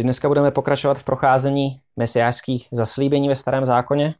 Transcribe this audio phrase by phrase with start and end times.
[0.00, 4.14] že dneska budeme pokračovat v procházení mesiářských zaslíbení ve starém zákoně.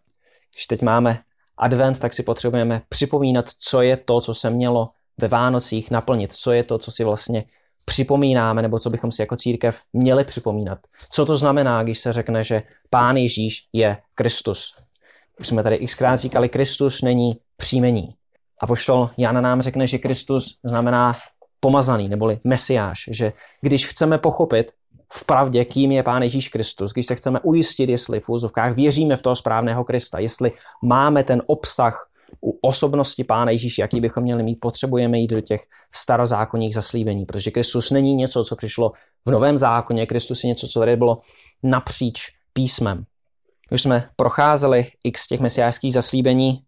[0.54, 1.18] Když teď máme
[1.56, 4.88] advent, tak si potřebujeme připomínat, co je to, co se mělo
[5.18, 7.44] ve Vánocích naplnit, co je to, co si vlastně
[7.84, 10.78] připomínáme, nebo co bychom si jako církev měli připomínat.
[11.10, 14.74] Co to znamená, když se řekne, že Pán Ježíš je Kristus.
[15.40, 18.14] Už jsme tady xkrát říkali, Kristus není příjmení.
[18.62, 21.16] A poštol Jana nám řekne, že Kristus znamená
[21.60, 24.72] pomazaný, neboli mesiáš, že když chceme pochopit
[25.12, 29.16] v pravdě, kým je Pán Ježíš Kristus, když se chceme ujistit, jestli v úzovkách věříme
[29.16, 30.52] v toho správného Krista, jestli
[30.82, 32.10] máme ten obsah
[32.44, 35.60] u osobnosti Pána Ježíše, jaký bychom měli mít, potřebujeme jít do těch
[35.94, 38.92] starozákonních zaslíbení, protože Kristus není něco, co přišlo
[39.26, 41.18] v Novém zákoně, Kristus je něco, co tady bylo
[41.62, 43.04] napříč písmem.
[43.70, 46.58] Už jsme procházeli x těch mesiářských zaslíbení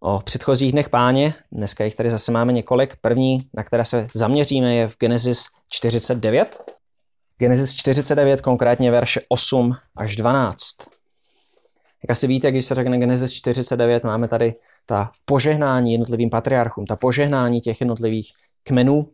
[0.00, 2.96] o předchozích dnech páně, dneska jich tady zase máme několik.
[3.00, 6.65] První, na které se zaměříme, je v Genesis 49.
[7.38, 10.56] Genesis 49, konkrétně verše 8 až 12.
[12.02, 14.54] Jak asi víte, když se řekne Genesis 49, máme tady
[14.86, 18.32] ta požehnání jednotlivým patriarchům, ta požehnání těch jednotlivých
[18.64, 19.08] kmenů,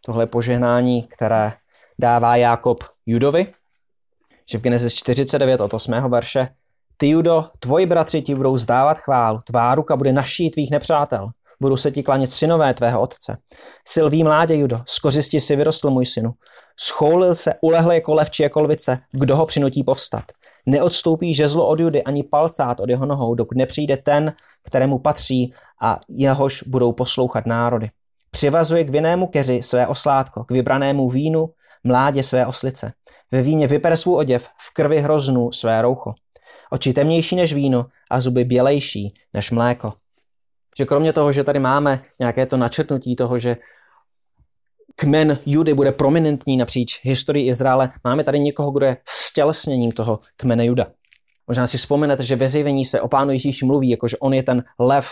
[0.00, 1.52] tohle požehnání, které
[1.98, 3.46] dává Jákob Judovi,
[4.50, 5.92] že v Genesis 49 od 8.
[5.92, 6.48] verše
[6.96, 11.30] ty, Judo, tvoji bratři ti budou zdávat chválu, tvá ruka bude naší tvých nepřátel.
[11.62, 13.36] Budou se ti klanit synové tvého otce.
[13.88, 16.30] Silví mládě, Judo, z kořisti si vyrostl můj synu.
[16.80, 20.24] Schoulil se, ulehl jako lev či jako lvice, kdo ho přinutí povstat.
[20.66, 24.32] Neodstoupí žezlo od Judy ani palcát od jeho nohou, dokud nepřijde ten,
[24.64, 27.90] kterému patří a jehož budou poslouchat národy.
[28.30, 31.46] Přivazuje k vinnému keři své oslátko, k vybranému vínu
[31.84, 32.92] mládě své oslice.
[33.32, 36.14] Ve víně vypere svůj oděv, v krvi hroznu své roucho
[36.70, 39.92] oči temnější než víno a zuby bělejší než mléko.
[40.78, 43.56] Že kromě toho, že tady máme nějaké to načrtnutí toho, že
[44.96, 50.66] kmen Judy bude prominentní napříč historii Izraele, máme tady někoho, kdo je stělesněním toho kmene
[50.66, 50.86] Juda.
[51.48, 54.42] Možná si vzpomenete, že ve zjevení se o pánu Ježíši mluví, jako že on je
[54.42, 55.08] ten lev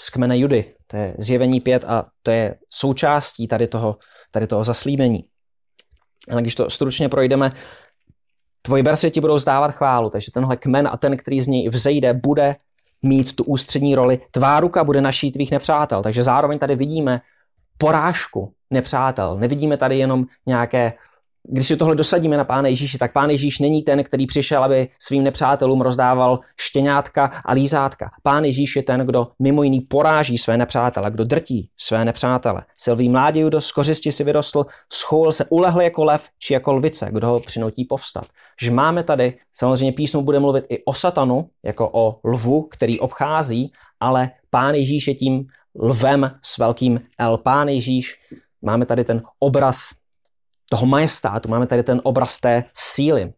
[0.00, 0.74] z kmene Judy.
[0.86, 3.96] To je zjevení pět a to je součástí tady toho,
[4.30, 5.24] tady toho zaslíbení.
[6.30, 7.52] Ale když to stručně projdeme,
[8.62, 12.14] Tvoji verse ti budou zdávat chválu, takže tenhle kmen a ten, který z něj vzejde,
[12.14, 12.56] bude
[13.02, 14.18] mít tu ústřední roli.
[14.30, 16.02] Tvá ruka bude naší tvých nepřátel.
[16.02, 17.20] Takže zároveň tady vidíme
[17.78, 19.38] porážku nepřátel.
[19.38, 20.92] Nevidíme tady jenom nějaké
[21.50, 24.88] když si tohle dosadíme na Pána Ježíše, tak Pán Ježíš není ten, který přišel, aby
[24.98, 28.10] svým nepřátelům rozdával štěňátka a lízátka.
[28.22, 32.62] Pán Ježíš je ten, kdo mimo jiný poráží své nepřátele, kdo drtí své nepřátele.
[32.76, 37.08] Silví mládí Judo z kořisti si vyrostl, schoul se, ulehl jako lev či jako lvice,
[37.12, 38.26] kdo ho přinutí povstat.
[38.62, 43.72] Že máme tady, samozřejmě písmo bude mluvit i o satanu, jako o lvu, který obchází,
[44.00, 45.46] ale Pán Ježíš je tím
[45.82, 47.38] lvem s velkým L.
[47.38, 48.16] Pán Ježíš,
[48.62, 49.78] máme tady ten obraz
[50.70, 53.32] toho majestátu, máme tady ten obraz té síly.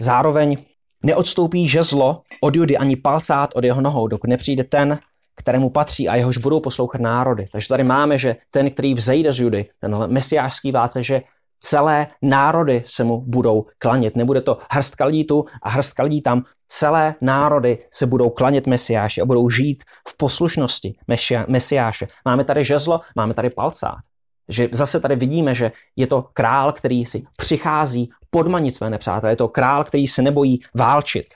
[0.00, 0.56] Zároveň
[1.02, 4.98] neodstoupí žezlo od Judy ani palcát od jeho nohou, dokud nepřijde ten,
[5.36, 7.48] kterému patří a jehož budou poslouchat národy.
[7.52, 11.22] Takže tady máme, že ten, který vzejde z Judy, tenhle mesiářský vládce, že
[11.60, 14.16] celé národy se mu budou klanět.
[14.16, 16.44] Nebude to hrstka lidí tu a hrstka lidí tam.
[16.68, 20.94] Celé národy se budou klanět Mesiáši a budou žít v poslušnosti
[21.48, 22.06] Mesiáše.
[22.24, 23.98] Máme tady žezlo, máme tady palcát.
[24.50, 29.32] Že zase tady vidíme, že je to král, který si přichází podmanit své nepřátelé.
[29.32, 31.26] Je to král, který se nebojí válčit.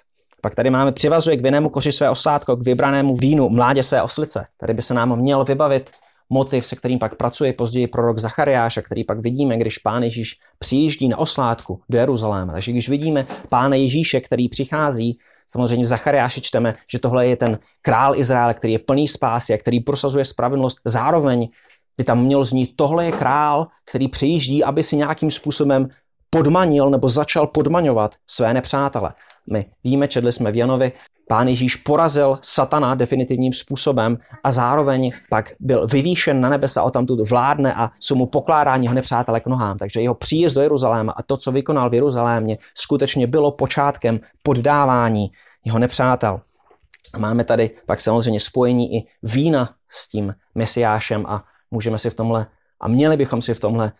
[0.40, 4.46] Pak tady máme přivazuje k vinnému koři své oslátko, k vybranému vínu mládě své oslice.
[4.56, 5.90] Tady by se nám měl vybavit
[6.30, 10.36] motiv, se kterým pak pracuje později prorok Zachariáš, a který pak vidíme, když pán Ježíš
[10.58, 12.52] přijíždí na oslátku do Jeruzaléma.
[12.52, 17.58] Takže když vidíme pána Ježíše, který přichází, samozřejmě v Zachariáši čteme, že tohle je ten
[17.82, 20.78] král Izraele, který je plný spásy a který prosazuje spravedlnost.
[20.84, 21.48] Zároveň
[21.96, 25.88] by tam měl znít, tohle je král, který přijíždí, aby si nějakým způsobem
[26.30, 29.12] podmanil nebo začal podmaňovat své nepřátele.
[29.50, 30.92] My víme, četli jsme v Janovi,
[31.28, 37.28] pán Ježíš porazil satana definitivním způsobem a zároveň pak byl vyvýšen na nebesa a tamtud
[37.28, 39.78] vládne a jsou mu pokládání jeho nepřátele k nohám.
[39.78, 45.30] Takže jeho příjezd do Jeruzaléma a to, co vykonal v Jeruzalémě, skutečně bylo počátkem poddávání
[45.64, 46.40] jeho nepřátel.
[47.14, 51.42] A máme tady pak samozřejmě spojení i vína s tím mesiášem a
[51.74, 52.46] můžeme si v tomhle
[52.80, 53.92] a měli bychom si v tomhle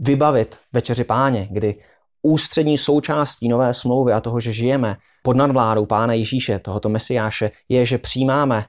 [0.00, 1.78] vybavit večeři páně, kdy
[2.22, 7.86] ústřední součástí nové smlouvy a toho, že žijeme pod nadvládou Pána Ježíše, tohoto Mesiáše, je,
[7.86, 8.64] že přijímáme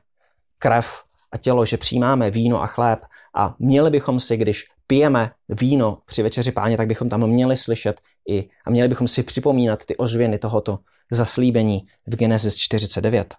[0.58, 3.00] krev a tělo, že přijímáme víno a chléb
[3.36, 8.02] a měli bychom si, když pijeme víno při večeři páně, tak bychom tam měli slyšet
[8.30, 10.80] i a měli bychom si připomínat ty ozvěny tohoto
[11.12, 13.36] zaslíbení v Genesis 49.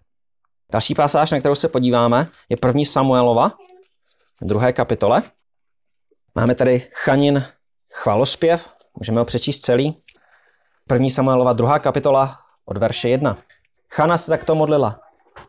[0.73, 3.53] Další pasáž, na kterou se podíváme, je první Samuelova,
[4.43, 5.23] druhé kapitole.
[6.35, 7.45] Máme tady Chanin
[7.93, 9.97] chvalospěv, můžeme ho přečíst celý.
[10.89, 13.37] První Samuelova druhá kapitola od verše 1.
[13.91, 15.01] Chana se takto modlila.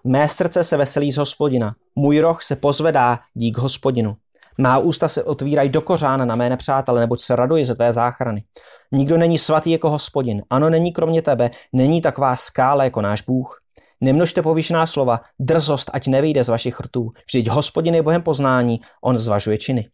[0.03, 4.17] Mé srdce se veselí z hospodina, můj roh se pozvedá dík hospodinu.
[4.57, 8.43] Má ústa se otvírají do kořána na mé nepřátele, neboť se raduji ze tvé záchrany.
[8.91, 10.41] Nikdo není svatý jako hospodin.
[10.49, 13.61] Ano, není kromě tebe, není taková skála jako náš Bůh.
[14.01, 17.11] Nemnožte povyšená slova, drzost, ať nevyjde z vašich rtů.
[17.27, 19.89] Vždyť hospodin je Bohem poznání, on zvažuje činy.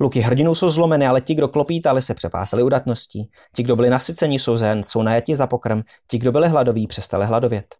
[0.00, 3.30] Luky hrdinů jsou zlomeny, ale ti, kdo klopítali, se přepásali udatností.
[3.56, 5.82] Ti, kdo byli nasyceni, jsou zen, jsou najati za pokrm.
[6.10, 7.74] Ti, kdo byli hladoví, přestali hladovět.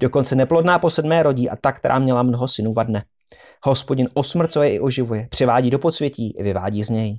[0.00, 3.04] Dokonce neplodná po sedmé rodí a ta, která měla mnoho synů, vadne.
[3.64, 7.18] Hospodin osmrcuje i oživuje, přivádí do podsvětí i vyvádí z něj.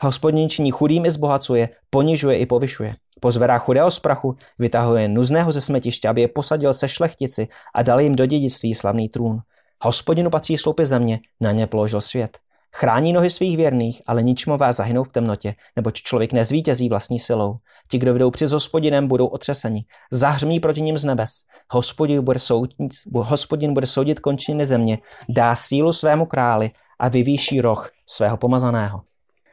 [0.00, 2.94] Hospodin činí chudým zbohacuje, ponižuje i povyšuje.
[3.20, 8.00] Pozvedá chudého z prachu, vytahuje nuzného ze smetiště, aby je posadil se šlechtici a dal
[8.00, 9.38] jim do dědictví slavný trůn.
[9.82, 12.38] Hospodinu patří sloupy země, na ně položil svět.
[12.74, 17.56] Chrání nohy svých věrných, ale ničmové zahynou v temnotě, neboť člověk nezvítězí vlastní silou.
[17.90, 19.84] Ti, kdo jdou při hospodinem, budou otřeseni.
[20.10, 21.30] Zahřmí proti ním z nebes.
[21.70, 22.76] Hospodin bude, soudit,
[23.14, 24.98] hospodin bude soudit končiny země,
[25.28, 26.70] dá sílu svému králi
[27.00, 29.02] a vyvýší roh svého pomazaného.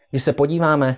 [0.10, 0.98] Když se podíváme,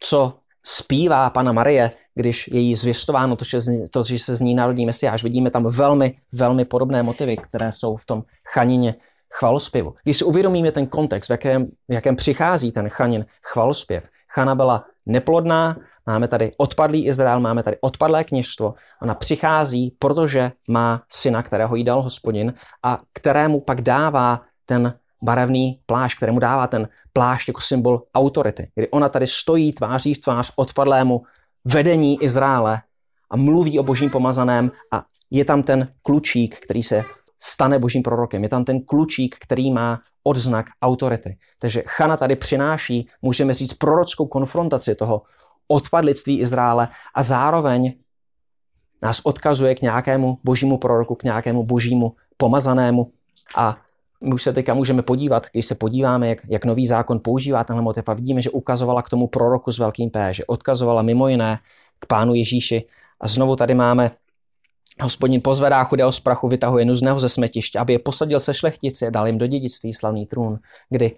[0.00, 0.34] co
[0.66, 3.58] zpívá Pana Marie, když je jí zvěstováno to, že,
[3.92, 7.96] to, že se z ní narodí Mesiáš, vidíme tam velmi, velmi podobné motivy, které jsou
[7.96, 8.22] v tom
[8.52, 8.94] chanině
[9.38, 9.94] chvalospěvu.
[10.02, 14.84] Když si uvědomíme ten kontext, v jakém, v jakém přichází ten chanin chvalospěv, Chana byla
[15.06, 18.74] neplodná, máme tady odpadlý Izrael, máme tady odpadlé kněžstvo.
[19.02, 25.80] Ona přichází, protože má syna, kterého jí dal hospodin a kterému pak dává ten barevný
[25.86, 28.70] plášť, kterému dává ten plášť jako symbol autority.
[28.74, 31.22] Kdy ona tady stojí tváří v tvář odpadlému
[31.64, 32.82] vedení Izraele
[33.30, 37.04] a mluví o božím pomazaném a je tam ten klučík, který se
[37.42, 38.42] stane božím prorokem.
[38.42, 41.38] Je tam ten klučík, který má odznak autority.
[41.58, 45.22] Takže Chana tady přináší, můžeme říct, prorockou konfrontaci toho
[45.68, 47.94] odpadlictví Izraele a zároveň
[49.02, 53.10] nás odkazuje k nějakému božímu proroku, k nějakému božímu pomazanému.
[53.56, 53.76] A
[54.20, 57.82] my už se teďka můžeme podívat, když se podíváme, jak, jak nový zákon používá tenhle
[57.82, 61.58] motiv a vidíme, že ukazovala k tomu proroku s velkým P, že odkazovala mimo jiné
[61.98, 62.84] k pánu Ježíši.
[63.20, 64.10] A znovu tady máme
[65.02, 69.10] Hospodin pozvedá chudého z prachu, vytahuje nuzného ze smetiště, aby je posadil se šlechtici a
[69.10, 70.58] dal jim do dědictví slavný trůn,
[70.90, 71.12] kdy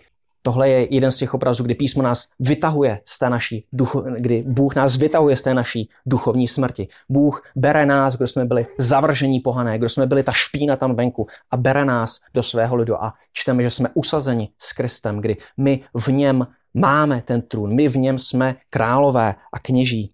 [0.45, 4.45] Tohle je jeden z těch obrazů, kdy písmo nás vytahuje z té naší ducho, kdy
[4.47, 6.89] Bůh nás vytahuje z té naší duchovní smrti.
[7.09, 11.27] Bůh bere nás, kdo jsme byli zavržení pohané, kdo jsme byli ta špína tam venku
[11.51, 15.81] a bere nás do svého lidu a čteme, že jsme usazeni s Kristem, kdy my
[15.95, 20.11] v něm máme ten trůn, my v něm jsme králové a kněží.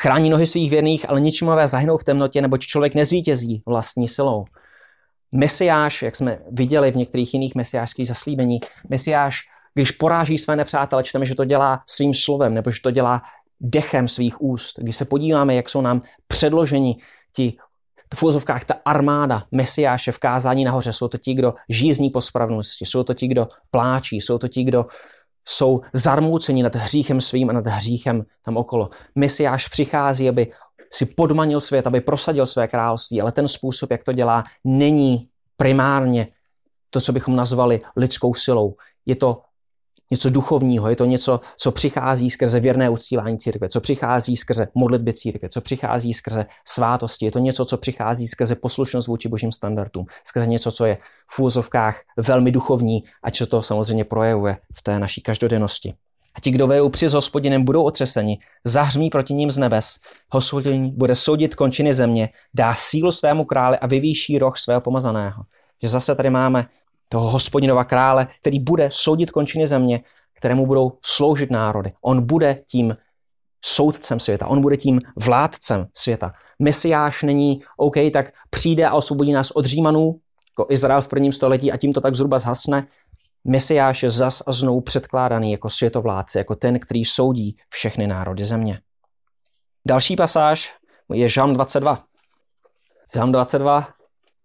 [0.00, 4.44] Chrání nohy svých věrných, ale ničimové zahynou v temnotě, neboť člověk nezvítězí vlastní silou.
[5.32, 9.40] Mesiáš, jak jsme viděli v některých jiných mesiářských zaslíbení, Mesiáš,
[9.74, 13.22] když poráží své nepřátele, čteme, že to dělá svým slovem, nebo že to dělá
[13.60, 14.78] dechem svých úst.
[14.78, 16.96] Když se podíváme, jak jsou nám předloženi
[17.32, 17.56] ti
[18.14, 22.86] v úzovkách ta armáda Mesiáše v kázání nahoře, jsou to ti, kdo žízní po spravnosti,
[22.86, 24.86] jsou to ti, kdo pláčí, jsou to ti, kdo
[25.48, 28.90] jsou zarmouceni nad hříchem svým a nad hříchem tam okolo.
[29.14, 30.52] Mesiáš přichází, aby
[30.92, 36.28] si podmanil svět, aby prosadil své království, ale ten způsob, jak to dělá, není primárně
[36.90, 38.74] to, co bychom nazvali lidskou silou.
[39.06, 39.42] Je to
[40.10, 45.12] něco duchovního, je to něco, co přichází skrze věrné uctívání církve, co přichází skrze modlitby
[45.12, 50.06] církve, co přichází skrze svátosti, je to něco, co přichází skrze poslušnost vůči božím standardům,
[50.24, 50.98] skrze něco, co je
[51.30, 55.94] v úzovkách velmi duchovní a co to samozřejmě projevuje v té naší každodennosti.
[56.36, 59.96] A ti, kdo vedou při s hospodinem, budou otřeseni, zahřmí proti ním z nebes.
[60.32, 65.42] Hospodin bude soudit končiny země, dá sílu svému králi a vyvýší roh svého pomazaného.
[65.82, 66.66] Že zase tady máme
[67.08, 70.00] toho hospodinova krále, který bude soudit končiny země,
[70.34, 71.92] kterému budou sloužit národy.
[72.02, 72.96] On bude tím
[73.64, 76.32] soudcem světa, on bude tím vládcem světa.
[76.58, 80.20] Mesiáš není OK, tak přijde a osvobodí nás od Římanů,
[80.58, 82.86] jako Izrael v prvním století a tím to tak zhruba zhasne.
[83.44, 88.80] Mesiáš je zas a znovu předkládaný jako světovládce, jako ten, který soudí všechny národy země.
[89.88, 90.74] Další pasáž
[91.12, 92.02] je Žalm 22.
[93.14, 93.88] Žalm 22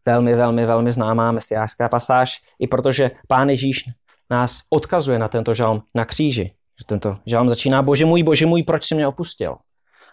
[0.06, 3.84] velmi, velmi, velmi známá mesiářská pasáž, i protože Pán Ježíš
[4.30, 6.52] nás odkazuje na tento žalm na kříži.
[6.86, 9.52] Tento žalm začíná, bože můj, bože můj, proč jsi mě opustil?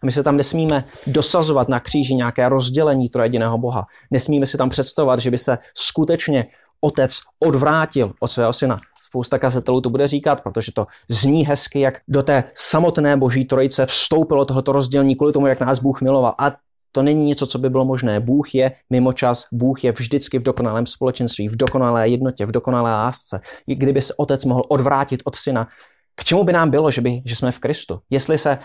[0.03, 3.87] A my se tam nesmíme dosazovat na kříži nějaké rozdělení trojediného Boha.
[4.11, 6.47] Nesmíme si tam představovat, že by se skutečně
[6.81, 8.81] otec odvrátil od svého syna.
[9.07, 13.87] Spousta kazatelů to bude říkat, protože to zní hezky, jak do té samotné boží trojice
[13.87, 16.35] vstoupilo tohoto rozdělení kvůli tomu, jak nás Bůh miloval.
[16.39, 16.53] A
[16.93, 18.21] to není něco, co by bylo možné.
[18.21, 22.91] Bůh je mimo čas, Bůh je vždycky v dokonalém společenství, v dokonalé jednotě, v dokonalé
[22.91, 23.41] lásce.
[23.67, 25.69] I kdyby se otec mohl odvrátit od syna,
[26.15, 28.01] k čemu by nám bylo, že, by, že jsme v Kristu?
[28.11, 28.59] Jestli se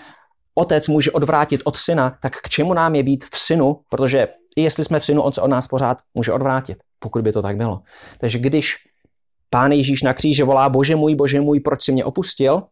[0.55, 4.61] otec může odvrátit od syna, tak k čemu nám je být v synu, protože i
[4.61, 7.57] jestli jsme v synu, on se od nás pořád může odvrátit, pokud by to tak
[7.57, 7.81] bylo.
[8.19, 8.75] Takže když
[9.49, 12.63] pán Ježíš na kříži volá, bože můj, bože můj, proč si mě opustil,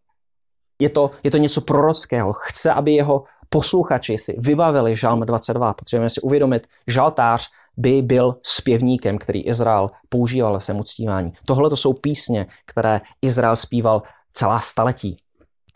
[0.80, 2.34] je to, je to něco prorockého.
[2.34, 5.74] Chce, aby jeho posluchači si vybavili Žalm 22.
[5.74, 11.34] Potřebujeme si uvědomit, žaltář by byl zpěvníkem, který Izrael používal se uctívání.
[11.46, 14.02] Tohle to jsou písně, které Izrael zpíval
[14.34, 15.18] celá staletí.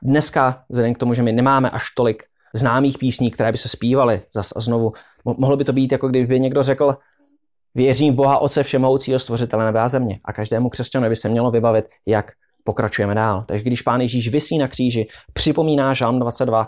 [0.04, 4.22] Dneska, vzhledem k tomu, že my nemáme až tolik známých písní, které by se zpívaly
[4.34, 4.94] zas a znovu,
[5.26, 6.96] mohlo by to být, jako kdyby někdo řekl,
[7.76, 10.20] věřím v Boha Otce Všemohoucího Stvořitele nebe a země.
[10.26, 12.32] A každému křesťanovi by se mělo vybavit, jak
[12.64, 13.44] pokračujeme dál.
[13.48, 16.68] Takže když Pán Ježíš vysí na kříži, připomíná Žalm 22,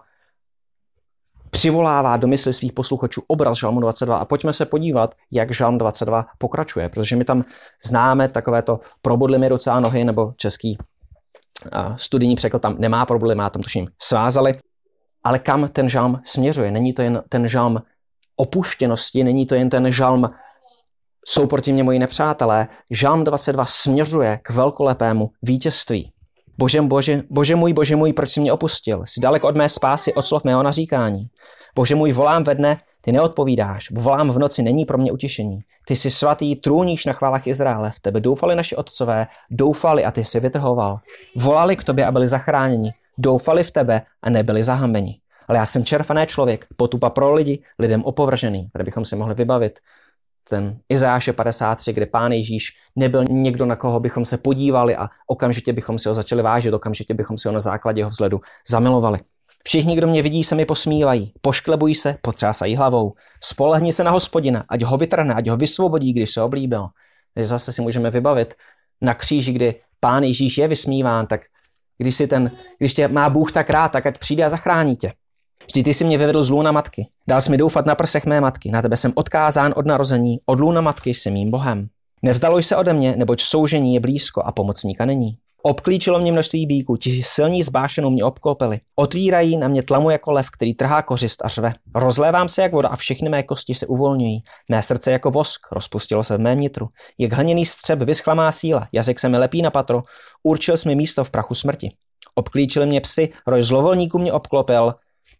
[1.49, 6.25] přivolává do mysli svých posluchačů obraz Žalmu 22 a pojďme se podívat, jak Žalm 22
[6.37, 7.43] pokračuje, protože my tam
[7.87, 10.77] známe takovéto probodly mi ruce a nohy, nebo český
[11.95, 14.53] studijní překlad tam nemá problém, má tam tuším svázali,
[15.23, 16.71] ale kam ten žalm směřuje?
[16.71, 17.81] Není to jen ten žalm
[18.35, 20.29] opuštěnosti, není to jen ten žalm
[21.27, 22.67] jsou proti mě moji nepřátelé.
[22.91, 26.11] Žalm 22 směřuje k velkolepému vítězství.
[26.57, 29.03] Bože, bože, bože můj, bože můj, proč jsi mě opustil?
[29.05, 31.27] Jsi daleko od mé spásy, od slov mého naříkání.
[31.75, 33.91] Bože můj, volám ve dne, ty neodpovídáš.
[33.91, 35.59] Volám v noci, není pro mě utěšení.
[35.87, 37.91] Ty jsi svatý, trůníš na chválách Izraele.
[37.91, 40.99] V tebe doufali naši otcové, doufali a ty jsi vytrhoval.
[41.35, 42.91] Volali k tobě a byli zachráněni.
[43.17, 45.19] Doufali v tebe a nebyli zahambeni.
[45.47, 48.69] Ale já jsem červený člověk, potupa pro lidi, lidem opovržený.
[48.73, 49.79] Tady bychom si mohli vybavit
[50.49, 55.73] ten Izáše 53, kde pán Ježíš nebyl někdo, na koho bychom se podívali a okamžitě
[55.73, 59.19] bychom si ho začali vážit, okamžitě bychom si ho na základě jeho vzhledu zamilovali.
[59.63, 63.11] Všichni, kdo mě vidí, se mi posmívají, pošklebují se, potřásají hlavou.
[63.43, 66.87] Spolehni se na hospodina, ať ho vytrhne, ať ho vysvobodí, když se oblíbil.
[67.33, 68.53] Takže zase si můžeme vybavit
[69.01, 71.41] na kříži, kdy pán Ježíš je vysmíván, tak
[71.97, 75.11] když, si ten, když tě má Bůh tak rád, tak ať přijde a zachrání tě.
[75.65, 77.07] Vždy ty si mě vyvedl z lůna matky.
[77.27, 78.71] Dal jsi mi doufat na prsech mé matky.
[78.71, 80.37] Na tebe jsem odkázán od narození.
[80.45, 81.87] Od lůna matky jsi mým bohem.
[82.21, 85.37] Nevzdaloj se ode mě, neboť soužení je blízko a pomocníka není.
[85.63, 88.79] Obklíčilo mě množství bíků, ti silní zbášenou mě obklopili.
[88.95, 91.73] Otvírají na mě tlamu jako lev, který trhá kořist a řve.
[91.95, 94.41] Rozlévám se jak voda a všechny mé kosti se uvolňují.
[94.71, 96.87] Mé srdce jako vosk, rozpustilo se v mém nitru.
[97.17, 100.03] Jak hliněný střep vyschla má síla, jazyk se mi lepí na patro,
[100.43, 101.91] určil jsi mi místo v prachu smrti.
[102.35, 104.93] Obklíčili mě psy, roj zlovolníků mě obklopil,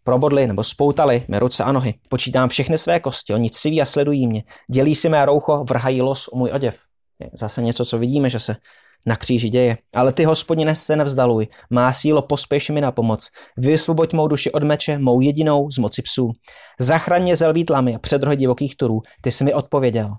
[0.04, 1.94] probodli nebo spoutali mé ruce a nohy.
[2.08, 4.42] Počítám všechny své kosti, oni civí a sledují mě.
[4.70, 6.78] Dělí si mé roucho, vrhají los o můj oděv.
[7.20, 8.56] Je zase něco, co vidíme, že se
[9.06, 9.76] na kříži děje.
[9.94, 11.46] Ale ty, hospodine, se nevzdaluj.
[11.70, 13.28] Má sílo, pospěš mi na pomoc.
[13.56, 16.32] Vysvoboď mou duši od meče, mou jedinou z moci psů.
[16.80, 19.02] Zachraň mě ze lvítlami a předrohy divokých turů.
[19.20, 20.14] Ty jsi mi odpověděl.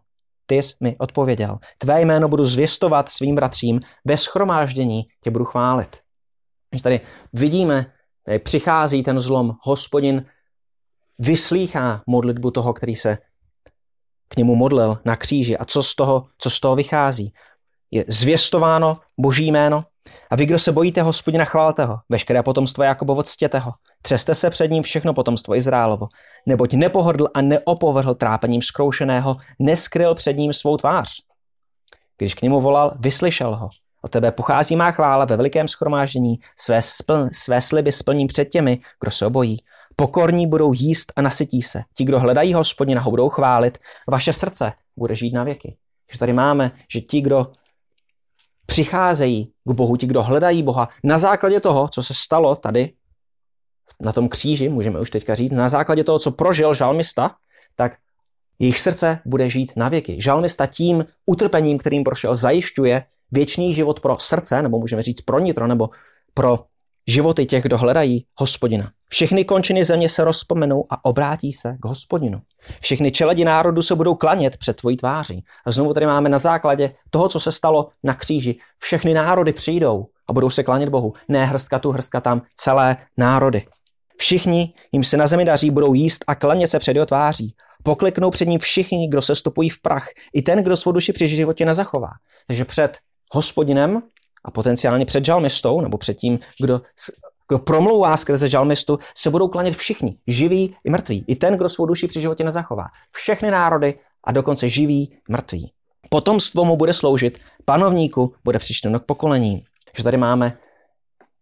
[0.46, 1.58] Ty jsi mi odpověděl.
[1.78, 3.80] Tvé jméno budu zvěstovat svým bratřím.
[4.06, 5.98] Bez schromáždění tě budu chválit.
[6.70, 7.02] Když tady
[7.34, 7.86] vidíme,
[8.40, 9.52] přichází ten zlom.
[9.62, 10.26] Hospodin
[11.20, 13.18] vyslýchá modlitbu toho, který se
[14.28, 15.58] k němu modlil na kříži.
[15.58, 17.34] A co z toho, co z toho vychází?
[17.92, 19.84] je zvěstováno boží jméno.
[20.32, 21.98] A vy, kdo se bojíte hospodina, chválte ho.
[22.10, 23.72] Veškeré potomstvo Jakobovo ctěte ho.
[24.02, 26.08] Třeste se před ním všechno potomstvo Izraelovo.
[26.46, 31.10] Neboť nepohodl a neopovrhl trápením zkroušeného, neskryl před ním svou tvář.
[32.18, 33.70] Když k němu volal, vyslyšel ho.
[34.02, 38.80] O tebe pochází má chvála ve velikém schromáždění, své, spl, své sliby splním před těmi,
[39.02, 39.58] kdo se obojí.
[39.96, 41.82] Pokorní budou jíst a nasytí se.
[41.98, 43.78] Ti, kdo hledají hospodina, ho budou chválit.
[44.08, 45.78] Vaše srdce bude žít na věky.
[46.12, 47.52] Že tady máme, že ti, kdo
[48.66, 52.94] přicházejí k Bohu, ti, kdo hledají Boha, na základě toho, co se stalo tady
[54.02, 57.36] na tom kříži, můžeme už teďka říct, na základě toho, co prožil žalmista,
[57.76, 57.98] tak
[58.60, 60.22] jejich srdce bude žít na věky.
[60.22, 65.68] Žalmista tím utrpením, kterým prošel, zajišťuje věčný život pro srdce, nebo můžeme říct pro nitro,
[65.68, 65.90] nebo
[66.34, 66.60] pro
[67.08, 68.90] životy těch, kdo hledají hospodina.
[69.10, 72.42] Všechny končiny země se rozpomenou a obrátí se k hospodinu.
[72.82, 75.44] Všechny čeledi národu se budou klanět před tvojí tváří.
[75.66, 78.60] A znovu tady máme na základě toho, co se stalo na kříži.
[78.80, 81.14] Všechny národy přijdou a budou se klanět Bohu.
[81.28, 83.66] Ne hrstka tu, hrstka tam, celé národy.
[84.18, 87.56] Všichni, jim se na zemi daří, budou jíst a klanět se před jeho tváří.
[87.84, 90.08] Pokliknou před ním všichni, kdo se stopují v prach.
[90.34, 92.10] I ten, kdo svou duši při životě nezachová.
[92.48, 92.98] Takže před
[93.32, 94.02] hospodinem
[94.46, 96.82] a potenciálně před žalmistou, nebo před tím, kdo,
[97.48, 101.26] kdo promlouvá skrze žalmistu, se budou klanět všichni, živí i mrtví.
[101.28, 102.86] I ten, kdo svou duši při životě nezachová.
[103.14, 105.72] Všechny národy a dokonce živí, mrtví.
[106.10, 109.62] Potomstvo mu bude sloužit, panovníku bude přičteno k pokolením.
[109.98, 110.58] Že tady máme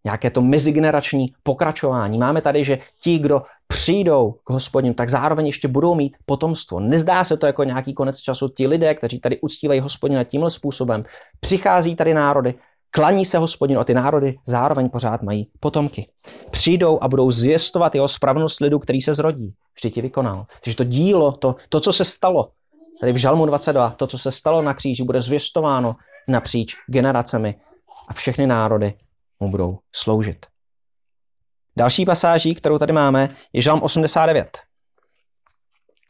[0.07, 2.17] nějaké to mezigenerační pokračování.
[2.17, 6.79] Máme tady, že ti, kdo přijdou k hospodinu, tak zároveň ještě budou mít potomstvo.
[6.79, 8.49] Nezdá se to jako nějaký konec času.
[8.49, 11.03] Ti lidé, kteří tady uctívají hospodina tímhle způsobem,
[11.39, 12.55] přichází tady národy,
[12.91, 16.09] Klaní se hospodinu a ty národy zároveň pořád mají potomky.
[16.51, 19.53] Přijdou a budou zvěstovat jeho spravedlnost lidu, který se zrodí.
[19.75, 20.45] Vždyť ti vykonal.
[20.63, 22.49] Takže to dílo, to, to, co se stalo,
[22.99, 25.95] tady v Žalmu 22, to, co se stalo na kříži, bude zvěstováno
[26.27, 27.55] napříč generacemi
[28.07, 28.93] a všechny národy
[29.39, 30.45] mu budou sloužit.
[31.77, 34.57] Další pasáží, kterou tady máme, je Žalm 89.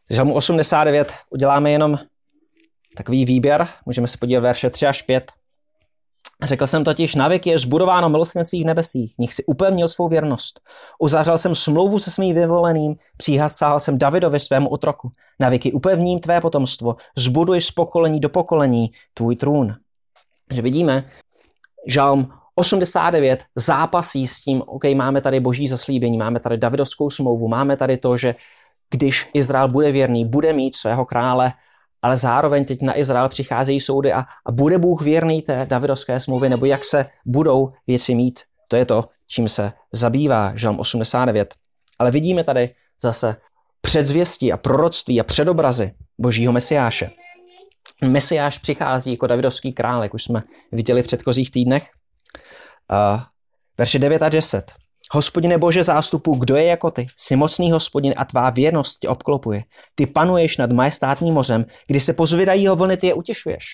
[0.09, 1.99] Z Žalmu 89 uděláme jenom
[2.97, 5.31] takový výběr, můžeme se podívat verše 3 až 5.
[6.43, 10.59] Řekl jsem totiž, na věky je zbudováno milosrdenství v nebesích, nich si upevnil svou věrnost.
[10.99, 15.11] Uzavřel jsem smlouvu se svým vyvoleným, příhasal jsem Davidovi svému otroku.
[15.39, 19.75] Na věky upevním tvé potomstvo, zbuduješ z pokolení do pokolení tvůj trůn.
[20.51, 21.09] Že vidíme,
[21.87, 27.77] žalm 89 zápasí s tím, OK, máme tady boží zaslíbení, máme tady Davidovskou smlouvu, máme
[27.77, 28.35] tady to, že
[28.89, 31.53] když Izrael bude věrný, bude mít svého krále,
[32.01, 36.49] ale zároveň teď na Izrael přicházejí soudy a, a bude Bůh věrný té Davidovské smlouvy,
[36.49, 38.39] nebo jak se budou věci mít.
[38.67, 41.53] To je to, čím se zabývá Žalm 89.
[41.99, 42.69] Ale vidíme tady
[43.01, 43.35] zase
[43.81, 47.09] předzvěstí a proroctví a předobrazy božího mesiáše.
[48.05, 51.89] Mesiáš přichází jako davidovský král, jak už jsme viděli v předchozích týdnech.
[53.77, 54.73] Verše 9 a 10.
[55.11, 57.07] Hospodine Bože zástupu, kdo je jako ty?
[57.15, 59.63] Jsi mocný hospodin a tvá věrnost tě obklopuje.
[59.95, 63.65] Ty panuješ nad majestátním mořem, když se pozvědají jeho vlny, ty je utěšuješ.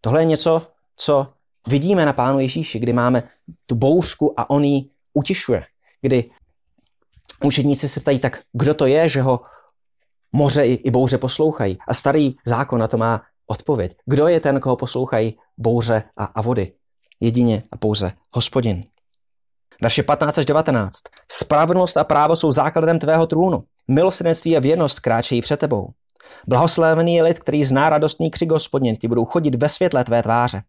[0.00, 1.32] Tohle je něco, co
[1.68, 3.22] vidíme na Pánu Ježíši, kdy máme
[3.66, 5.64] tu bouřku a on ji utěšuje.
[6.00, 6.30] Kdy
[7.44, 9.40] učedníci se ptají, tak kdo to je, že ho
[10.32, 11.78] moře i, bouře poslouchají.
[11.88, 13.96] A starý zákon na to má odpověď.
[14.06, 16.72] Kdo je ten, koho poslouchají bouře a, a vody?
[17.20, 18.84] Jedině a pouze hospodin.
[19.82, 20.96] Verše 15 až 19.
[21.32, 23.62] Spravedlnost a právo jsou základem tvého trůnu.
[23.88, 25.88] Milosrdenství a věrnost kráčejí před tebou.
[26.46, 30.62] Blahoslavený je lid, který zná radostný křik hospodin, ti budou chodit ve světle tvé tváře.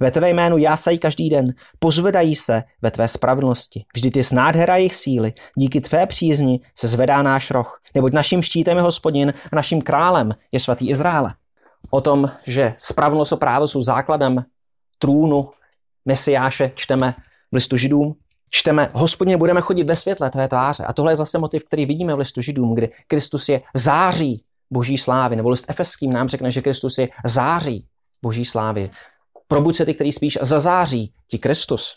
[0.00, 3.84] Ve tvé jménu jásají každý den, pozvedají se ve tvé spravedlnosti.
[3.94, 8.76] Vždy ty nádhera jejich síly, díky tvé přízni se zvedá náš roh, neboť naším štítem
[8.76, 11.34] je hospodin a naším králem je svatý Izraele.
[11.90, 14.44] O tom, že spravedlnost a právo jsou základem
[14.98, 15.50] trůnu
[16.06, 17.14] Mesiáše, čteme
[17.52, 18.14] v listu Židům
[18.50, 20.84] čteme, hospodně budeme chodit ve světle tvé tváře.
[20.84, 24.98] A tohle je zase motiv, který vidíme v listu Židům, kdy Kristus je září boží
[24.98, 27.86] slávy, nebo list Efeským nám řekne, že Kristus je září
[28.22, 28.90] boží slávy.
[29.48, 31.96] Probuď se ty, který spíš zazáří ti Kristus.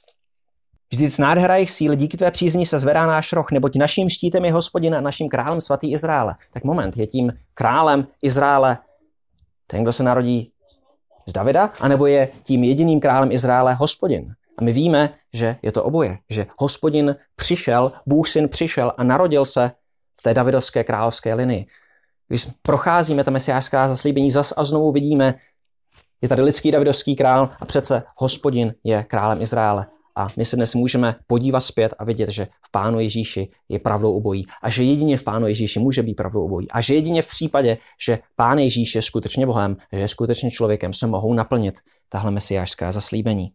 [0.91, 4.45] Vždyť z nádhera jejich síly díky tvé přízni se zvedá náš roh, neboť naším štítem
[4.45, 6.35] je hospodin a naším králem svatý Izraele.
[6.53, 8.77] Tak moment, je tím králem Izraele
[9.67, 10.51] ten, kdo se narodí
[11.29, 14.33] z Davida, anebo je tím jediným králem Izraele hospodin.
[14.57, 19.45] A my víme, že je to oboje, že hospodin přišel, Bůh syn přišel a narodil
[19.45, 19.71] se
[20.19, 21.65] v té davidovské královské linii.
[22.27, 25.35] Když procházíme ta mesiářská zaslíbení, zas a znovu vidíme,
[26.21, 29.85] je tady lidský davidovský král a přece hospodin je králem Izraele.
[30.19, 34.17] A my se dnes můžeme podívat zpět a vidět, že v Pánu Ježíši je pravdou
[34.17, 34.45] obojí.
[34.61, 36.71] A že jedině v Pánu Ježíši může být pravdou obojí.
[36.71, 40.93] A že jedině v případě, že Pán Ježíš je skutečně Bohem, že je skutečně člověkem,
[40.93, 41.79] se mohou naplnit
[42.09, 43.51] tahle mesiářská zaslíbení.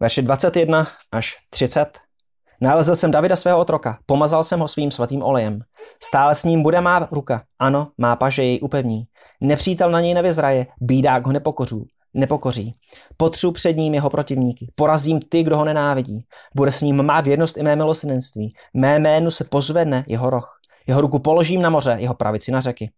[0.00, 1.98] Verše 21 až 30.
[2.60, 5.60] Nalezl jsem Davida svého otroka, pomazal jsem ho svým svatým olejem.
[6.02, 9.04] Stále s ním bude má ruka, ano, má paže jej upevní.
[9.40, 11.84] Nepřítel na něj nevyzraje, bídák ho nepokořů,
[12.14, 12.72] nepokoří.
[13.16, 16.24] Potřu před ním jeho protivníky, porazím ty, kdo ho nenávidí.
[16.54, 18.54] Bude s ním má věrnost i mé milosrdenství.
[18.74, 20.60] Mé jménu se pozvedne jeho roh.
[20.86, 22.90] Jeho ruku položím na moře, jeho pravici na řeky.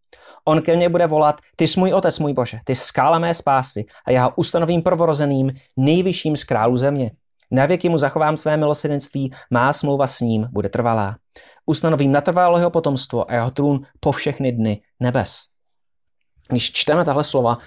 [0.45, 3.85] On ke mně bude volat, ty jsi můj otec, můj bože, ty skála mé spásy
[4.07, 7.11] a já ho ustanovím prvorozeným, nejvyšším z králů země.
[7.51, 11.17] Na věky mu zachovám své milosrdenství, má smlouva s ním bude trvalá.
[11.67, 15.37] Ustanovím natrvalo jeho potomstvo a jeho trůn po všechny dny nebes.
[16.49, 17.59] Když čteme tahle slova,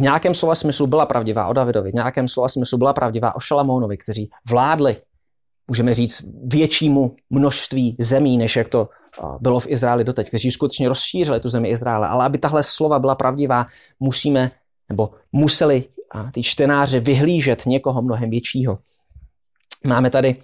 [0.00, 3.40] v nějakém slova smyslu byla pravdivá o Davidovi, v nějakém slova smyslu byla pravdivá o
[3.40, 4.96] Šalamounovi, kteří vládli
[5.68, 8.88] můžeme říct, většímu množství zemí, než jak to
[9.40, 12.08] bylo v Izraeli doteď, kteří skutečně rozšířili tu zemi Izraele.
[12.08, 13.66] Ale aby tahle slova byla pravdivá,
[14.00, 14.50] musíme,
[14.88, 15.84] nebo museli
[16.32, 18.78] ty čtenáři vyhlížet někoho mnohem většího.
[19.86, 20.36] Máme tady,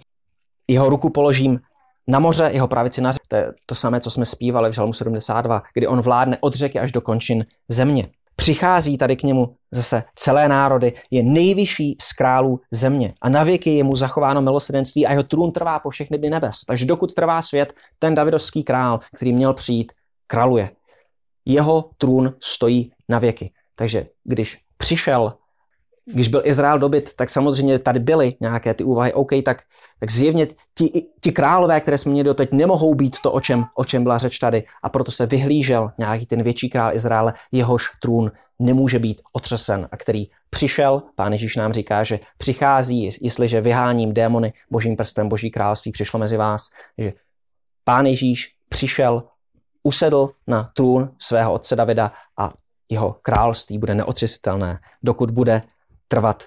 [0.67, 1.59] jeho ruku položím
[2.07, 5.61] na moře, jeho pravici na To je to samé, co jsme zpívali v Žalmu 72,
[5.73, 8.07] kdy on vládne od řeky až do končin země.
[8.39, 13.69] Přichází tady k němu zase celé národy, je nejvyšší z králů země a na věky
[13.69, 16.55] je mu zachováno milosrdenství a jeho trůn trvá po všechny dny nebes.
[16.67, 19.91] Takže dokud trvá svět, ten davidovský král, který měl přijít,
[20.27, 20.71] králuje.
[21.45, 23.51] Jeho trůn stojí na věky.
[23.75, 25.33] Takže když přišel
[26.13, 29.61] když byl Izrael dobyt, tak samozřejmě tady byly nějaké ty úvahy, OK, tak,
[29.99, 33.85] tak zjevně ti, ti králové, které jsme měli doteď, nemohou být to, o čem, o
[33.85, 34.63] čem byla řeč tady.
[34.83, 39.97] A proto se vyhlížel nějaký ten větší král Izraele, jehož trůn nemůže být otřesen a
[39.97, 45.91] který přišel, pán Ježíš nám říká, že přichází, jestliže vyháním démony božím prstem, boží království
[45.91, 47.13] přišlo mezi vás, že
[47.83, 49.23] pán Ježíš přišel,
[49.83, 52.53] usedl na trůn svého otce Davida a
[52.89, 55.61] jeho království bude neotřesitelné, dokud bude
[56.07, 56.43] trvat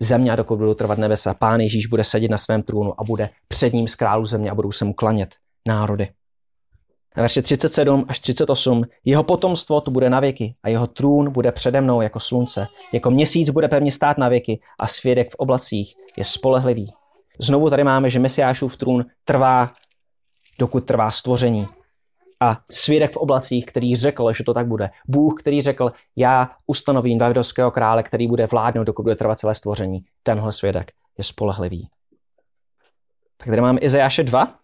[0.00, 1.34] země a dokud budou trvat nebesa.
[1.34, 4.54] Pán Ježíš bude sedět na svém trůnu a bude před ním z králu země a
[4.54, 5.34] budou se mu klanět
[5.68, 6.08] národy.
[7.16, 8.84] Na verše 37 až 38.
[9.04, 12.66] Jeho potomstvo tu bude na věky a jeho trůn bude přede mnou jako slunce.
[12.92, 16.92] Jako měsíc bude pevně stát na věky a svědek v oblacích je spolehlivý.
[17.40, 19.72] Znovu tady máme, že Mesiášův trůn trvá,
[20.58, 21.68] dokud trvá stvoření
[22.44, 24.90] a svědek v oblacích, který řekl, že to tak bude.
[25.08, 30.04] Bůh, který řekl, já ustanovím Davidovského krále, který bude vládnout, dokud bude trvat celé stvoření.
[30.22, 31.88] Tenhle svědek je spolehlivý.
[33.36, 34.54] Tak tady máme Izajáše 2.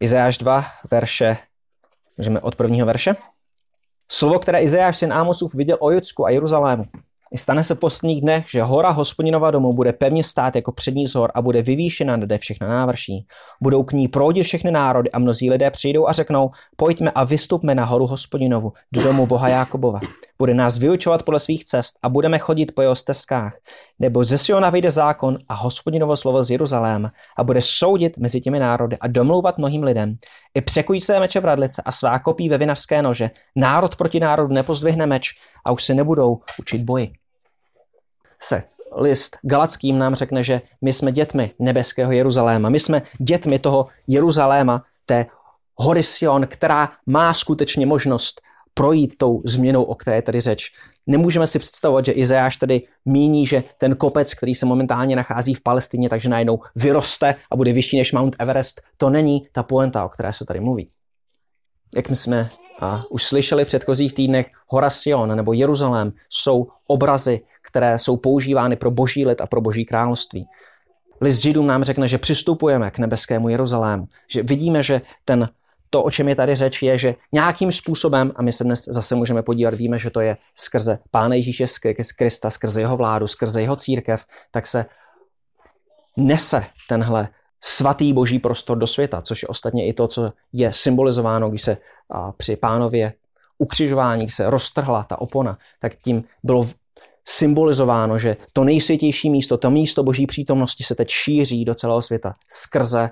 [0.00, 1.36] Izajáš 2, verše,
[2.16, 3.14] můžeme od prvního verše.
[4.08, 6.84] Slovo, které Izajáš syn Ámosův viděl o Judsku a Jeruzalému.
[7.34, 11.06] I stane se v posledních dnech, že hora hospodinova domu bude pevně stát jako přední
[11.06, 13.26] z hor a bude vyvýšena nade všechna návrší.
[13.62, 17.74] Budou k ní proudit všechny národy a mnozí lidé přijdou a řeknou, pojďme a vystupme
[17.74, 20.00] na horu hospodinovu, do domu Boha Jákobova.
[20.38, 23.56] Bude nás vyučovat podle svých cest a budeme chodit po jeho stezkách.
[23.98, 28.58] Nebo ze Siona vyjde zákon a hospodinovo slovo z Jeruzaléma a bude soudit mezi těmi
[28.58, 30.14] národy a domlouvat mnohým lidem.
[30.54, 33.30] I překují své meče v radlice a svá kopí ve vinařské nože.
[33.56, 35.30] Národ proti národu nepozdvihne meč
[35.64, 37.12] a už se nebudou učit boji
[38.44, 38.62] se
[38.96, 42.68] list Galackým nám řekne, že my jsme dětmi nebeského Jeruzaléma.
[42.68, 45.26] My jsme dětmi toho Jeruzaléma, té
[45.76, 48.40] hory Sion, která má skutečně možnost
[48.74, 50.72] projít tou změnou, o které je tady řeč.
[51.06, 55.60] Nemůžeme si představovat, že Izajáš tedy míní, že ten kopec, který se momentálně nachází v
[55.60, 58.80] Palestině, takže najednou vyroste a bude vyšší než Mount Everest.
[58.96, 60.90] To není ta poenta, o které se tady mluví.
[61.96, 67.40] Jak my jsme a už slyšeli v předchozích týdnech, Hora Sion nebo Jeruzalém jsou obrazy,
[67.74, 70.46] které jsou používány pro boží lid a pro boží království.
[71.20, 75.48] List Židům nám řekne, že přistupujeme k nebeskému Jeruzalému, že vidíme, že ten,
[75.90, 79.14] to, o čem je tady řeč, je, že nějakým způsobem, a my se dnes zase
[79.14, 81.66] můžeme podívat, víme, že to je skrze Pána Ježíše
[82.16, 84.86] Krista, skrze jeho vládu, skrze jeho církev, tak se
[86.16, 87.28] nese tenhle
[87.60, 91.76] svatý boží prostor do světa, což je ostatně i to, co je symbolizováno, když se
[92.36, 93.12] při pánově
[93.58, 96.66] ukřižování, se roztrhla ta opona, tak tím bylo
[97.28, 102.34] symbolizováno, že to nejsvětější místo, to místo boží přítomnosti se teď šíří do celého světa
[102.48, 103.10] skrze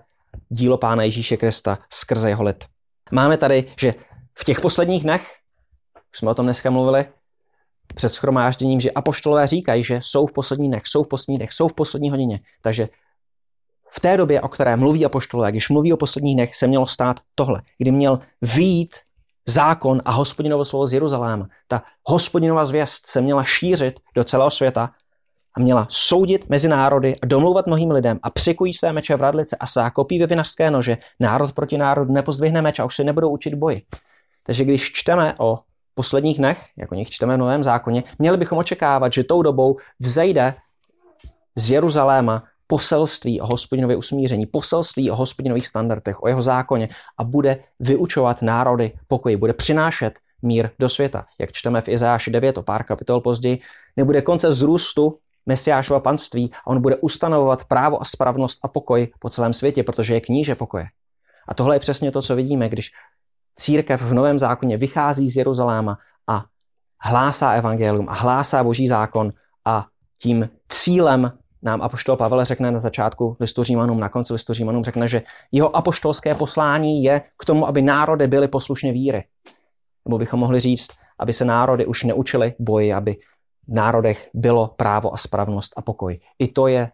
[0.49, 2.65] dílo Pána Ježíše Krista, skrze jeho lid.
[3.13, 3.95] Máme tady, že
[4.39, 5.23] v těch posledních dnech,
[6.13, 7.05] už jsme o tom dneska mluvili,
[7.95, 11.69] před schromážděním, že apoštolové říkají, že jsou v posledních dnech, jsou v posledních dnech, jsou
[11.69, 12.39] v poslední hodině.
[12.63, 12.89] Takže
[13.91, 17.21] v té době, o které mluví apoštolové, když mluví o posledních dnech, se mělo stát
[17.35, 18.97] tohle, kdy měl výjít
[19.49, 21.49] zákon a hospodinovo slovo z Jeruzaléma.
[21.69, 24.91] Ta hospodinová zvěst se měla šířit do celého světa
[25.57, 29.57] a měla soudit mezi národy a domlouvat mnohým lidem a přikují své meče v radlice
[29.61, 30.99] a svá kopí ve vinařské nože.
[31.21, 33.83] Národ proti národu nepozdvihne meč a už se nebudou učit boji.
[34.47, 35.59] Takže když čteme o
[35.95, 40.55] posledních dnech, jako nich čteme v Novém zákoně, měli bychom očekávat, že tou dobou vzejde
[41.57, 47.59] z Jeruzaléma poselství o hospodinově usmíření, poselství o hospodinových standardech, o jeho zákoně a bude
[47.81, 51.25] vyučovat národy pokoji, bude přinášet mír do světa.
[51.41, 53.59] Jak čteme v Izáši 9, o pár kapitol později,
[53.97, 59.31] nebude konce vzrůstu Mesiášova panství a on bude ustanovovat právo a spravnost a pokoj po
[59.31, 60.87] celém světě, protože je kníže pokoje.
[61.49, 62.91] A tohle je přesně to, co vidíme, když
[63.55, 66.45] církev v Novém zákoně vychází z Jeruzaléma a
[67.01, 69.33] hlásá evangelium a hlásá boží zákon
[69.65, 69.87] a
[70.23, 75.09] tím cílem nám apoštol Pavel řekne na začátku listu Římanům, na konci listu Římanům řekne,
[75.09, 75.23] že
[75.53, 79.25] jeho apoštolské poslání je k tomu, aby národy byly poslušné víry.
[80.05, 83.17] Nebo bychom mohli říct, aby se národy už neučily boji, aby
[83.69, 86.21] v národech bylo právo a spravnost a pokoj.
[86.39, 86.91] I to je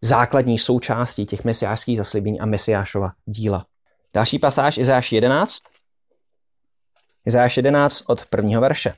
[0.00, 3.66] základní součástí těch mesiářských zaslíbení a mesiášova díla.
[4.14, 5.62] Další pasáž Izáš 11.
[7.26, 8.94] Izáš 11 od prvního verše.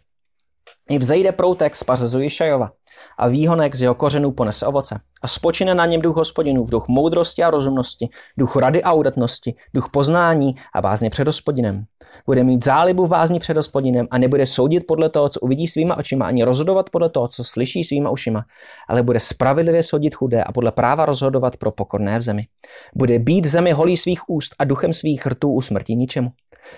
[0.88, 2.72] I vzejde proutek z pařezu Jišajova
[3.18, 5.00] a výhonek z jeho kořenů ponese ovoce.
[5.22, 9.88] A spočine na něm duch v duch moudrosti a rozumnosti, duch rady a udatnosti, duch
[9.92, 11.85] poznání a vázně před hospodinem.
[12.26, 15.96] Bude mít zálibu v vázni před hospodinem a nebude soudit podle toho, co uvidí svýma
[15.96, 18.44] očima, ani rozhodovat podle toho, co slyší svýma ušima,
[18.88, 22.46] ale bude spravedlivě soudit chudé a podle práva rozhodovat pro pokorné v zemi.
[22.94, 26.30] Bude být zemi holí svých úst a duchem svých rtů usmrtí ničemu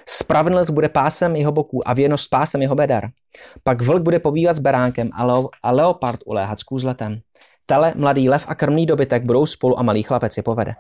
[0.09, 3.09] Spravedlnost bude pásem jeho boků a věrnost pásem jeho beder.
[3.65, 7.21] Pak vlk bude pobývat s beránkem a, leo, a leopard uléhat s kůzletem.
[7.67, 10.75] Tele, mladý lev a krmný dobytek budou spolu a malý chlapec je povede.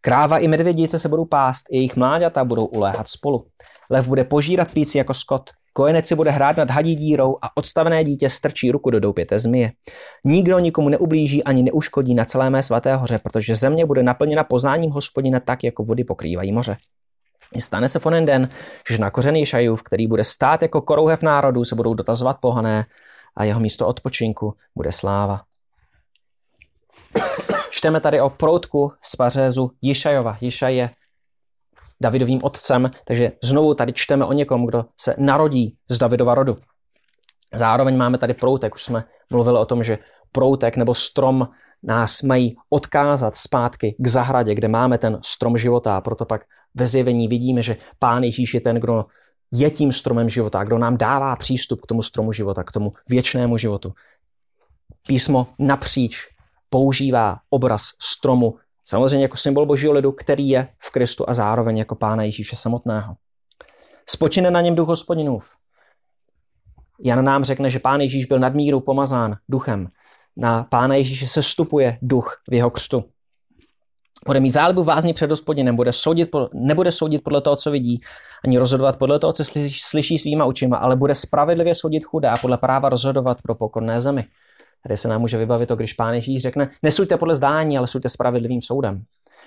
[0.00, 3.46] Kráva i medvědice se budou pást, jejich mláďata budou uléhat spolu.
[3.90, 5.50] Lev bude požírat píci jako skot.
[5.72, 9.70] Kojenec si bude hrát nad hadí dírou a odstavené dítě strčí ruku do doupěte zmije.
[10.24, 14.90] Nikdo nikomu neublíží ani neuškodí na celé mé svaté hoře, protože země bude naplněna poznáním
[14.90, 16.76] hospodina tak, jako vody pokrývají moře.
[17.58, 18.48] Stane se fonen den,
[18.90, 22.84] že na kořený šajův, který bude stát jako korouhev národů, se budou dotazovat pohané
[23.36, 25.42] a jeho místo odpočinku bude sláva.
[27.70, 30.38] Čteme tady o proutku z pařézu Jišajova.
[30.40, 30.90] Jišaj je
[32.00, 36.56] Davidovým otcem, takže znovu tady čteme o někom, kdo se narodí z Davidova rodu.
[37.54, 39.98] Zároveň máme tady proutek, už jsme mluvili o tom, že
[40.32, 41.48] proutek nebo strom
[41.82, 46.44] nás mají odkázat zpátky k zahradě, kde máme ten strom života a proto pak
[46.74, 49.04] ve zjevení vidíme, že Pán Ježíš je ten, kdo
[49.52, 53.56] je tím stromem života, kdo nám dává přístup k tomu stromu života, k tomu věčnému
[53.56, 53.92] životu.
[55.06, 56.28] Písmo napříč
[56.70, 58.54] používá obraz stromu
[58.84, 63.14] samozřejmě jako symbol božího lidu, který je v Kristu a zároveň jako Pána Ježíše samotného.
[64.08, 65.56] Spočine na něm duch hospodinův.
[67.00, 69.88] Jan nám řekne, že Pán Ježíš byl nadmíru pomazán duchem.
[70.36, 73.04] Na Pána Ježíše se stupuje duch v jeho křtu.
[74.26, 78.00] Bude mít zálibu vázně před hospodinem, bude soudit, nebude soudit podle toho, co vidí,
[78.44, 82.58] ani rozhodovat podle toho, co slyší svýma očima, ale bude spravedlivě soudit chudé a podle
[82.58, 84.24] práva rozhodovat pro pokorné zemi.
[84.82, 88.08] Tady se nám může vybavit to, když Pán Ježíš řekne, nesuďte podle zdání, ale suďte
[88.08, 89.02] spravedlivým soudem.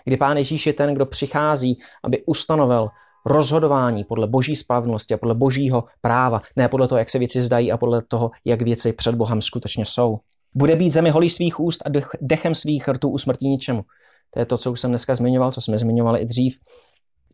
[0.05, 2.89] Kdy Pán Ježíš je ten, kdo přichází, aby ustanovil
[3.25, 7.71] rozhodování podle boží spravedlnosti a podle božího práva, ne podle toho, jak se věci zdají
[7.71, 10.19] a podle toho, jak věci před Bohem skutečně jsou.
[10.55, 11.89] Bude být zemi holí svých úst a
[12.21, 13.83] dechem svých rtů usmrtí ničemu.
[14.29, 16.59] To je to, co už jsem dneska zmiňoval, co jsme zmiňovali i dřív.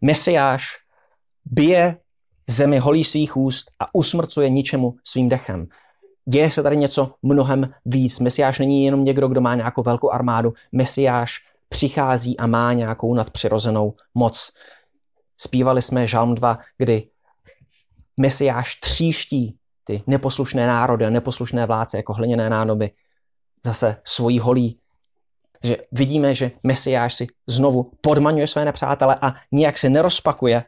[0.02, 0.66] Mesiáš
[1.46, 1.98] bije
[2.50, 5.68] zemi holí svých úst a usmrcuje ničemu svým dechem.
[6.30, 8.20] Děje se tady něco mnohem víc.
[8.20, 10.54] Mesiáš není jenom někdo, kdo má nějakou velkou armádu.
[10.72, 11.34] Mesiáš
[11.70, 14.52] přichází a má nějakou nadpřirozenou moc.
[15.38, 17.10] Zpívali jsme Žalm 2, kdy
[18.20, 22.92] Mesiáš tříští ty neposlušné národy a neposlušné vládce jako hliněné nádoby
[23.66, 24.80] zase svojí holí.
[25.64, 30.64] Takže vidíme, že Mesiáš si znovu podmaňuje své nepřátele a nijak se nerozpakuje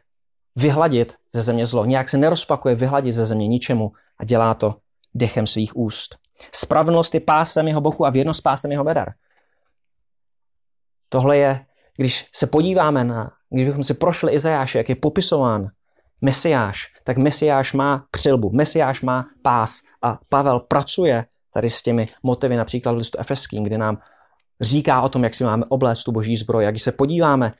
[0.55, 1.85] vyhladit ze země zlo.
[1.85, 4.75] Nijak se nerozpakuje vyhladit ze země ničemu a dělá to
[5.15, 6.15] dechem svých úst.
[6.51, 9.13] Spravedlnost je pásem jeho boku a věrnost pásem jeho beder.
[11.09, 11.65] Tohle je,
[11.97, 15.67] když se podíváme na, když bychom si prošli Izajáše, jak je popisován
[16.21, 22.55] Mesiáš, tak Mesiáš má přilbu, Mesiáš má pás a Pavel pracuje tady s těmi motivy,
[22.55, 23.97] například v listu Efeským, kde nám
[24.61, 26.67] říká o tom, jak si máme obléct tu boží zbroj.
[26.67, 27.53] A když se podíváme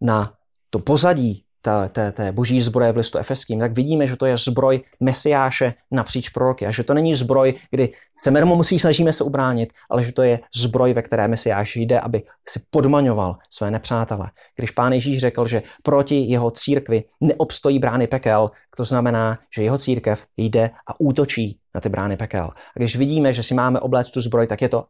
[0.00, 0.32] na
[0.70, 4.36] to pozadí té, té, té boží zbroje v listu efeským, tak vidíme, že to je
[4.36, 9.72] zbroj Mesiáše napříč proroky a že to není zbroj, kdy se mermomocí snažíme se ubránit,
[9.90, 14.30] ale že to je zbroj, ve které Mesiáš jde, aby si podmaňoval své nepřátele.
[14.56, 19.78] Když pán Ježíš řekl, že proti jeho církvi neobstojí brány pekel, to znamená, že jeho
[19.78, 22.50] církev jde a útočí na ty brány pekel.
[22.54, 24.84] A když vidíme, že si máme obléct tu zbroj, tak je to,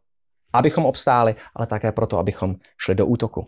[0.53, 3.47] abychom obstáli, ale také proto, abychom šli do útoku.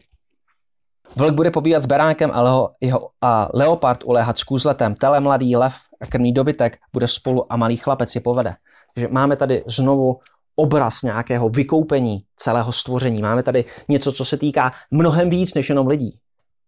[1.15, 4.96] Vlk bude pobívat s beránkem a, leho, jeho, a leopard uléhat s kůzletem.
[4.96, 8.54] Tele mladý lev a krmný dobytek bude spolu a malý chlapec je povede.
[8.96, 10.20] Takže máme tady znovu
[10.56, 13.22] obraz nějakého vykoupení celého stvoření.
[13.22, 16.20] Máme tady něco, co se týká mnohem víc než jenom lidí.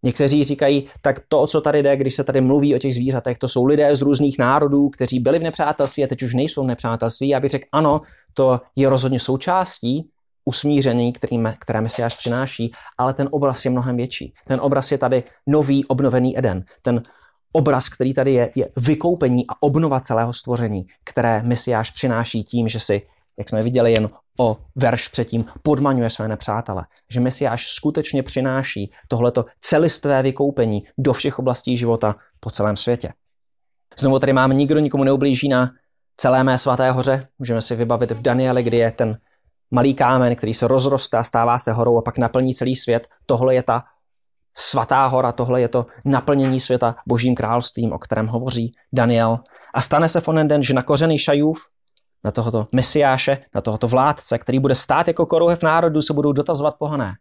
[0.02, 3.38] Někteří říkají, tak to, o co tady jde, když se tady mluví o těch zvířatech,
[3.38, 6.66] to jsou lidé z různých národů, kteří byli v nepřátelství a teď už nejsou v
[6.66, 7.28] nepřátelství.
[7.28, 8.00] Já bych řekl, ano,
[8.34, 10.10] to je rozhodně součástí
[10.48, 14.34] usmíření, který, které Mesiáš přináší, ale ten obraz je mnohem větší.
[14.46, 16.64] Ten obraz je tady nový, obnovený Eden.
[16.82, 17.02] Ten
[17.52, 22.80] obraz, který tady je, je vykoupení a obnova celého stvoření, které Mesiáš přináší tím, že
[22.80, 23.02] si,
[23.38, 24.08] jak jsme viděli jen
[24.40, 26.86] o verš předtím, podmaňuje své nepřátele.
[27.10, 33.12] Že Mesiáš skutečně přináší tohleto celistvé vykoupení do všech oblastí života po celém světě.
[33.98, 35.70] Znovu tady máme nikdo nikomu neublíží na
[36.16, 37.28] celé mé svaté hoře.
[37.38, 39.18] Můžeme si vybavit v Danieli, kdy je ten
[39.70, 43.08] malý kámen, který se rozroste a stává se horou a pak naplní celý svět.
[43.26, 43.84] Tohle je ta
[44.56, 49.38] svatá hora, tohle je to naplnění světa božím královstvím, o kterém hovoří Daniel.
[49.74, 51.58] A stane se v den, že na kořeny šajův,
[52.24, 56.74] na tohoto mesiáše, na tohoto vládce, který bude stát jako korouhev národů, se budou dotazovat
[56.78, 57.14] pohané.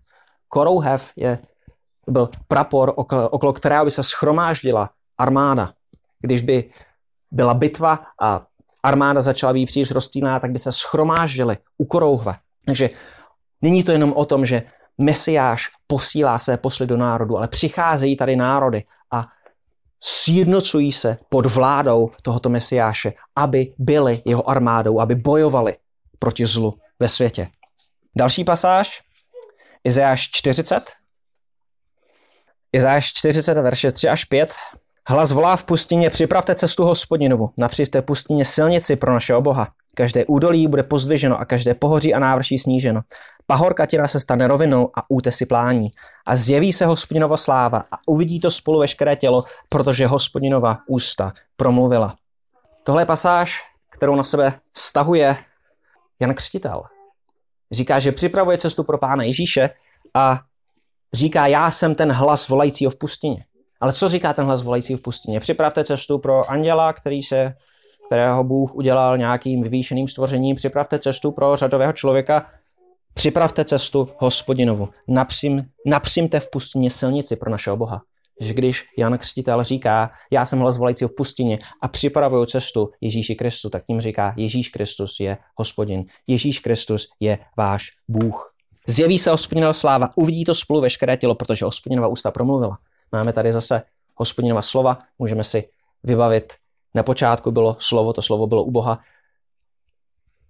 [0.47, 1.39] Korouhev je,
[2.07, 5.73] byl prapor, okolo, okolo kterého by se schromáždila armáda.
[6.19, 6.69] Když by
[7.31, 8.45] byla bitva a
[8.83, 12.33] armáda začala být příliš rozptýlená, tak by se schromáždili u korouhve.
[12.65, 12.89] Takže
[13.61, 14.63] není to jenom o tom, že
[14.97, 19.25] Mesiáš posílá své posly do národu, ale přicházejí tady národy a
[20.03, 25.77] sjednocují se pod vládou tohoto mesiáše, aby byli jeho armádou, aby bojovali
[26.19, 27.47] proti zlu ve světě.
[28.15, 29.01] Další pasáž,
[29.83, 30.91] Izajáš 40.
[32.73, 34.53] Izajáš 40, verše 3 až 5.
[35.09, 39.67] Hlas volá v pustině, připravte cestu hospodinovu, napřivte pustině silnici pro našeho Boha.
[39.95, 43.01] Každé údolí bude pozdviženo a každé pohoří a návrší sníženo.
[43.45, 45.89] Pahorkatina se stane rovinou a útesy plání.
[46.25, 52.15] A zjeví se hospodinova sláva a uvidí to spolu veškeré tělo, protože hospodinova ústa promluvila.
[52.83, 55.35] Tohle je pasáž, kterou na sebe vztahuje
[56.19, 56.83] Jan Křtitel.
[57.71, 59.69] Říká, že připravuje cestu pro pána Ježíše
[60.13, 60.39] a
[61.13, 63.45] říká, já jsem ten hlas volajícího v pustině.
[63.81, 65.39] Ale co říká ten hlas volající v pustině?
[65.39, 67.53] Připravte cestu pro anděla, který se,
[68.07, 70.55] kterého Bůh udělal nějakým vyvýšeným stvořením.
[70.55, 72.43] Připravte cestu pro řadového člověka.
[73.13, 74.89] Připravte cestu hospodinovu.
[75.07, 78.01] Napřím, napřímte v pustině silnici pro našeho Boha.
[78.41, 83.35] Že když Jan Křtitel říká, já jsem hlas volajícího v pustině a připravuju cestu Ježíši
[83.35, 86.05] Kristu, tak tím říká, Ježíš Kristus je hospodin.
[86.27, 88.53] Ježíš Kristus je váš Bůh.
[88.87, 92.77] Zjeví se hospodinova sláva, uvidí to spolu veškeré tělo, protože hospodinova ústa promluvila.
[93.11, 93.81] Máme tady zase
[94.15, 95.69] hospodinova slova, můžeme si
[96.03, 96.53] vybavit,
[96.95, 98.99] na počátku bylo slovo, to slovo bylo u Boha.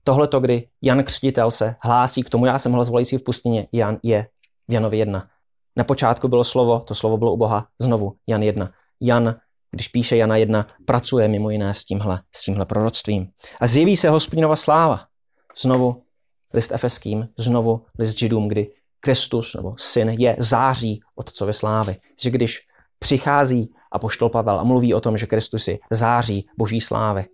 [0.03, 3.67] Tohle to, kdy Jan Křtitel se hlásí k tomu, já jsem hlas volající v pustině,
[3.71, 4.27] Jan je
[4.67, 5.29] v Janovi 1.
[5.75, 8.71] Na počátku bylo slovo, to slovo bylo u Boha, znovu Jan 1.
[9.01, 9.35] Jan,
[9.71, 13.27] když píše Jana 1, pracuje mimo jiné s tímhle, s tímhle proroctvím.
[13.61, 15.05] A zjeví se hospodinova sláva.
[15.61, 16.03] Znovu
[16.53, 21.95] list efeským, znovu list židům, kdy Kristus nebo syn je září otcovy slávy.
[22.21, 22.59] Že když
[22.99, 27.25] přichází a poštol Pavel a mluví o tom, že Kristus je září boží slávy,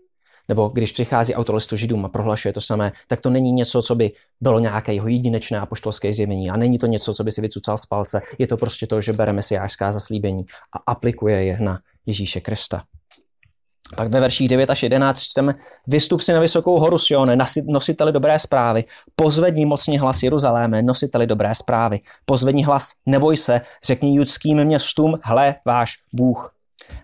[0.49, 4.12] nebo když přichází autolistu židům a prohlašuje to samé, tak to není něco, co by
[4.41, 6.49] bylo nějaké jeho jedinečné apoštolské zjevení.
[6.49, 8.21] A není to něco, co by si vycucal z palce.
[8.38, 12.84] Je to prostě to, že bere mesiářská zaslíbení a aplikuje je na Ježíše Krista.
[13.95, 15.53] Pak ve verších 9 až 11 čteme,
[15.88, 18.84] vystup si na vysokou horu Sione, nositeli dobré zprávy,
[19.15, 25.56] pozvedni mocně hlas Jeruzaléme, nositeli dobré zprávy, pozvedni hlas, neboj se, řekni judským městům, hle
[25.65, 26.53] váš Bůh.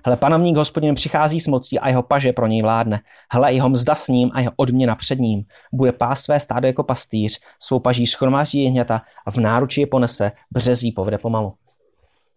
[0.05, 2.99] Hle, panovník hospodin přichází s mocí a jeho paže pro něj vládne.
[3.31, 5.43] Hle, jeho mzda s ním a jeho odměna před ním.
[5.73, 10.31] Bude pás své stádo jako pastýř, svou paží schromáždí jehněta a v náruči je ponese,
[10.51, 11.53] březí povede pomalu.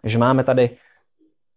[0.03, 0.71] Takže máme tady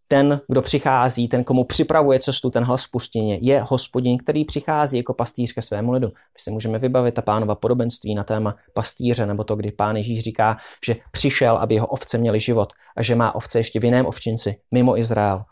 [0.08, 4.98] ten, kdo přichází, ten, komu připravuje cestu, ten hlas v pustině, je hospodin, který přichází
[4.98, 6.08] jako pastýř ke svému lidu.
[6.08, 10.20] My si můžeme vybavit ta pánova podobenství na téma pastýře, nebo to, kdy pán Ježíš
[10.20, 14.06] říká, že přišel, aby jeho ovce měly život a že má ovce ještě v jiném
[14.06, 15.44] ovčinci, mimo Izrael.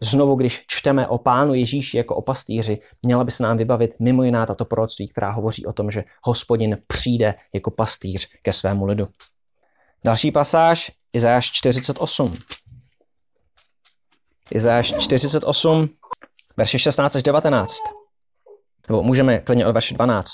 [0.00, 4.22] Znovu, když čteme o pánu Ježíši jako o pastýři, měla by se nám vybavit mimo
[4.22, 9.08] jiná tato proroctví, která hovoří o tom, že hospodin přijde jako pastýř ke svému lidu.
[10.04, 12.34] Další pasáž, Izajáš 48.
[14.50, 15.88] Izajáš 48,
[16.56, 17.72] verše 16 až 19.
[18.88, 20.30] Nebo můžeme klidně od verše 12.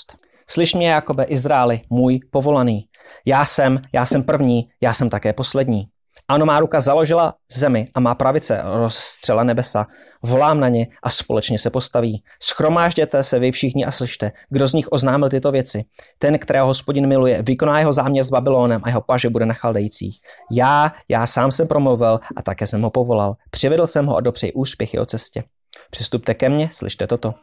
[0.49, 2.85] Slyš mě, Jakobe, Izraeli, můj povolaný.
[3.25, 5.85] Já jsem, já jsem první, já jsem také poslední.
[6.31, 9.87] Ano, má ruka založila zemi a má pravice rozstřela nebesa.
[10.23, 12.23] Volám na ně a společně se postaví.
[12.43, 15.83] Schromážděte se vy všichni a slyšte, kdo z nich oznámil tyto věci.
[16.19, 20.19] Ten, kterého hospodin miluje, vykoná jeho záměr s Babylónem a jeho paže bude na chaldejcích.
[20.51, 23.35] Já, já sám jsem promluvil a také jsem ho povolal.
[23.49, 25.43] Přivedl jsem ho a dopřeji úspěchy o cestě.
[25.89, 27.33] Přistupte ke mně, slyšte toto.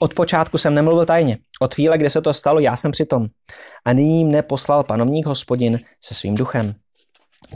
[0.00, 1.38] Od počátku jsem nemluvil tajně.
[1.60, 3.26] Od chvíle, kdy se to stalo, já jsem přitom.
[3.84, 6.74] A nyní mne poslal panovník hospodin se svým duchem.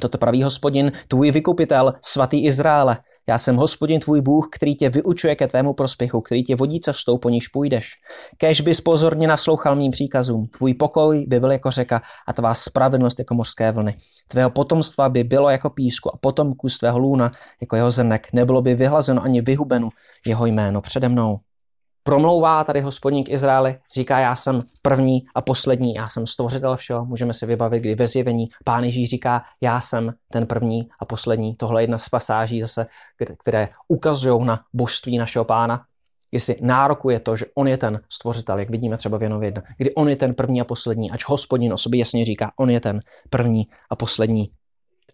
[0.00, 2.98] Toto praví hospodin, tvůj vykupitel, svatý Izraele.
[3.28, 7.18] Já jsem hospodin tvůj Bůh, který tě vyučuje ke tvému prospěchu, který tě vodí cestou,
[7.18, 7.90] po níž půjdeš.
[8.38, 10.46] Kež bys pozorně naslouchal mým příkazům.
[10.46, 13.94] Tvůj pokoj by byl jako řeka a tvá spravedlnost jako mořské vlny.
[14.28, 18.28] Tvého potomstva by bylo jako písku a potomků z tvého lůna jako jeho zrnek.
[18.32, 19.88] Nebylo by vyhlazeno ani vyhubeno
[20.26, 21.38] jeho jméno přede mnou
[22.10, 27.34] promlouvá tady hospodník Izraeli, říká, já jsem první a poslední, já jsem stvořitel všeho, můžeme
[27.34, 31.54] si vybavit, kdy ve zjevení pán Ježíš říká, já jsem ten první a poslední.
[31.54, 32.86] Tohle je jedna z pasáží zase,
[33.38, 35.84] které ukazují na božství našeho pána,
[36.36, 39.94] si nárokuje to, že on je ten stvořitel, jak vidíme třeba v Janově 1, kdy
[39.94, 43.00] on je ten první a poslední, ač hospodin o sobě jasně říká, on je ten
[43.30, 44.50] první a poslední.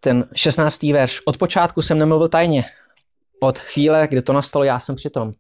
[0.01, 0.83] Ten 16.
[0.83, 1.21] verš.
[1.27, 2.65] Od počátku jsem nemluvil tajně.
[3.41, 5.33] Od chvíle, kdy to nastalo, já jsem přitom.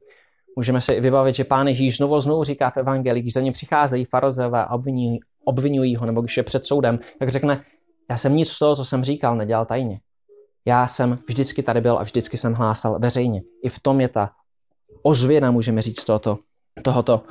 [0.57, 4.05] Můžeme si vybavit, že pán Ježíš znovu znovu říká v evangelii, když za ním přicházejí
[4.05, 7.61] farozové a obvinují, obvinují ho, nebo když je před soudem, tak řekne,
[8.11, 10.01] já jsem nic z toho, co jsem říkal, nedělal tajně.
[10.67, 13.43] Já jsem vždycky tady byl a vždycky jsem hlásal veřejně.
[13.65, 14.31] I v tom je ta
[15.03, 16.39] ozvěna, můžeme říct, tohoto,
[16.83, 17.23] tohoto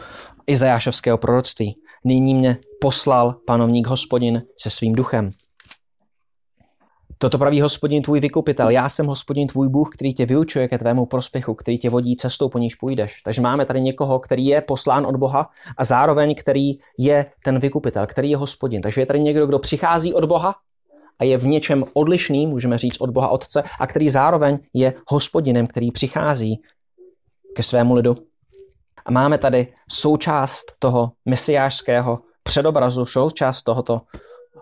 [0.47, 1.75] Izajášovského proroctví.
[2.03, 5.29] Nyní mě poslal panovník hospodin se svým duchem.
[7.17, 8.69] Toto praví hospodin tvůj vykupitel.
[8.69, 12.49] Já jsem hospodin tvůj Bůh, který tě vyučuje ke tvému prospěchu, který tě vodí cestou,
[12.49, 13.21] po níž půjdeš.
[13.21, 18.07] Takže máme tady někoho, který je poslán od Boha a zároveň který je ten vykupitel,
[18.07, 18.81] který je hospodin.
[18.81, 20.55] Takže je tady někdo, kdo přichází od Boha
[21.19, 25.67] a je v něčem odlišný, můžeme říct od Boha Otce, a který zároveň je hospodinem,
[25.67, 26.61] který přichází
[27.55, 28.15] ke svému lidu.
[29.05, 34.01] A máme tady součást toho mesiářského předobrazu, součást tohoto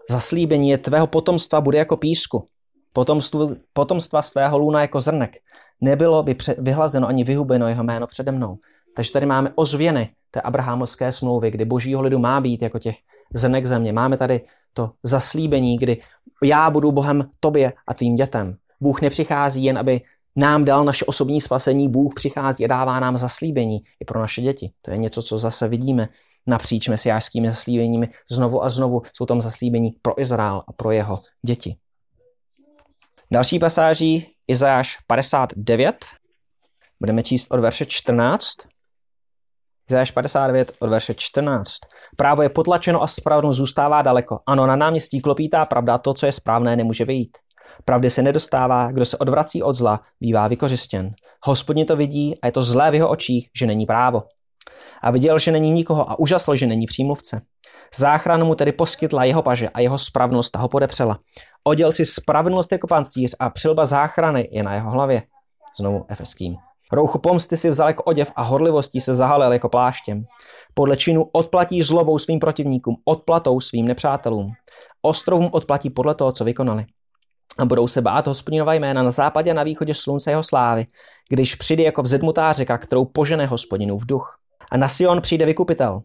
[0.09, 2.45] zaslíbení je tvého potomstva bude jako písku.
[2.93, 5.35] Potomstvu, potomstva z tvého lůna jako zrnek.
[5.81, 8.57] Nebylo by pře- vyhlazeno ani vyhubeno jeho jméno přede mnou.
[8.95, 12.95] Takže tady máme ozvěny té abrahamovské smlouvy, kdy božího lidu má být jako těch
[13.33, 13.93] zrnek země.
[13.93, 14.41] Máme tady
[14.73, 16.01] to zaslíbení, kdy
[16.43, 18.55] já budu Bohem tobě a tvým dětem.
[18.81, 20.01] Bůh nepřichází jen, aby
[20.35, 24.71] nám dal naše osobní spasení, Bůh přichází a dává nám zaslíbení i pro naše děti.
[24.81, 26.09] To je něco, co zase vidíme
[26.47, 28.09] napříč mesiářskými zaslíbeními.
[28.31, 31.75] Znovu a znovu jsou tam zaslíbení pro Izrael a pro jeho děti.
[33.31, 36.05] Další pasáží Izajáš 59.
[36.99, 38.47] Budeme číst od verše 14.
[39.89, 41.73] Izajáš 59 od verše 14.
[42.17, 44.39] Právo je potlačeno a spravedlnost zůstává daleko.
[44.47, 47.37] Ano, na náměstí klopítá pravda, to, co je správné, nemůže vyjít.
[47.85, 51.11] Pravdy se nedostává, kdo se odvrací od zla, bývá vykořistěn.
[51.45, 54.21] Hospodně to vidí a je to zlé v jeho očích, že není právo.
[55.01, 57.41] A viděl, že není nikoho a úžasl, že není přímluvce.
[57.95, 61.19] Záchranu mu tedy poskytla jeho paže a jeho spravnost ho podepřela.
[61.63, 65.23] Oděl si spravedlnost jako pancíř a přilba záchrany je na jeho hlavě.
[65.79, 66.55] Znovu efeským.
[66.91, 70.23] Rouchu pomsty si vzal jako oděv a horlivostí se zahalil jako pláštěm.
[70.73, 74.51] Podle činu odplatí zlobou svým protivníkům, odplatou svým nepřátelům.
[75.01, 76.85] Ostrovům odplatí podle toho, co vykonali
[77.59, 80.85] a budou se bát hospodinova jména na západě a na východě slunce jeho slávy,
[81.29, 84.37] když přijde jako vzedmutá řeka, kterou požene hospodinu v duch.
[84.71, 86.01] A na Sion přijde vykupitel.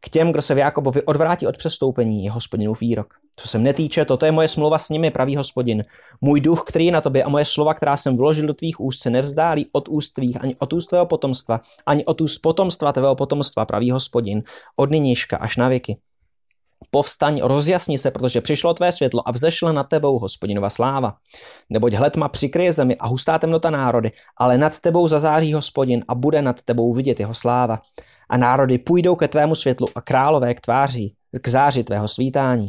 [0.00, 3.14] K těm, kdo se v Jakobovi odvrátí od přestoupení, je hospodinův výrok.
[3.36, 5.84] Co se mne týče, toto je moje smlouva s nimi, pravý hospodin.
[6.20, 9.02] Můj duch, který je na tobě a moje slova, která jsem vložil do tvých úst,
[9.02, 13.14] se nevzdálí od úst tvých, ani od úst tvého potomstva, ani od úst potomstva tvého
[13.14, 14.42] potomstva, pravý hospodin,
[14.76, 15.96] od nynějška až na věky.
[16.90, 21.14] Povstaň, rozjasni se, protože přišlo tvé světlo a vzešla nad tebou hospodinova sláva.
[21.70, 26.14] Neboť hled má přikryje zemi a hustá temnota národy, ale nad tebou zazáří hospodin a
[26.14, 27.80] bude nad tebou vidět jeho sláva.
[28.28, 32.68] A národy půjdou ke tvému světlu a králové k tváří, k záři tvého svítání.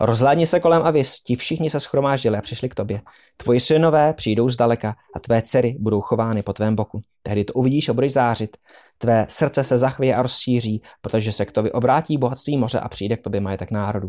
[0.00, 3.00] Rozhlédni se kolem a vys, ti všichni se schromáždili a přišli k tobě.
[3.36, 7.00] Tvoji synové přijdou zdaleka a tvé dcery budou chovány po tvém boku.
[7.22, 8.56] Tehdy to uvidíš a budeš zářit.
[8.98, 13.16] Tvé srdce se zachvěje a rozšíří, protože se k tobě obrátí bohatství moře a přijde
[13.16, 14.08] k tobě majetek národů.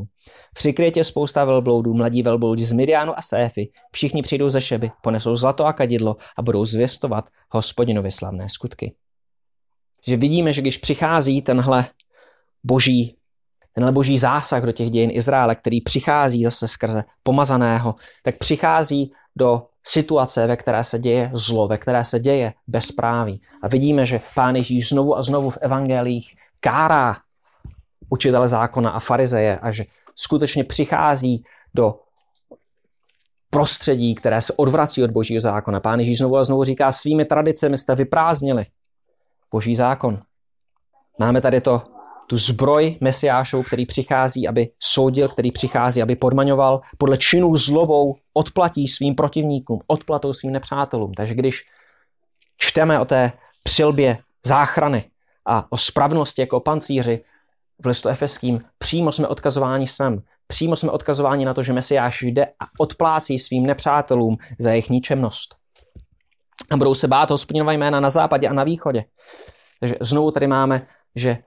[0.53, 5.35] Přikryje tě spousta velbloudů, mladí velbloudi z Midianu a Séfy, všichni přijdou ze Šeby, ponesou
[5.35, 8.95] zlato a kadidlo a budou zvěstovat hospodinovi slavné skutky.
[10.07, 11.85] Že vidíme, že když přichází tenhle
[12.63, 13.17] boží
[13.75, 19.67] tenhle boží zásah do těch dějin Izraele, který přichází zase skrze pomazaného, tak přichází do
[19.83, 23.41] situace, ve které se děje zlo, ve které se děje bezpráví.
[23.61, 27.17] A vidíme, že Pán Ježíš znovu a znovu v evangelích kárá
[28.09, 31.99] učitele zákona a farizeje a že skutečně přichází do
[33.49, 35.79] prostředí, které se odvrací od božího zákona.
[35.79, 38.65] Pán Ježíš znovu a znovu říká, svými tradicemi jste vyprázdnili
[39.51, 40.21] boží zákon.
[41.19, 41.94] Máme tady to
[42.27, 48.87] tu zbroj mesiášů, který přichází, aby soudil, který přichází, aby podmaňoval, podle činů zlobou odplatí
[48.87, 51.13] svým protivníkům, odplatou svým nepřátelům.
[51.13, 51.63] Takže když
[52.57, 53.31] čteme o té
[53.63, 55.03] přilbě záchrany
[55.45, 57.23] a o spravnosti jako pancíři
[57.83, 60.21] v listu efeským, přímo jsme odkazováni sem.
[60.47, 65.55] Přímo jsme odkazováni na to, že Mesiáš jde a odplácí svým nepřátelům za jejich ničemnost.
[66.71, 69.03] A budou se bát hospodinova jména na západě a na východě.
[69.79, 71.37] Takže znovu tady máme, že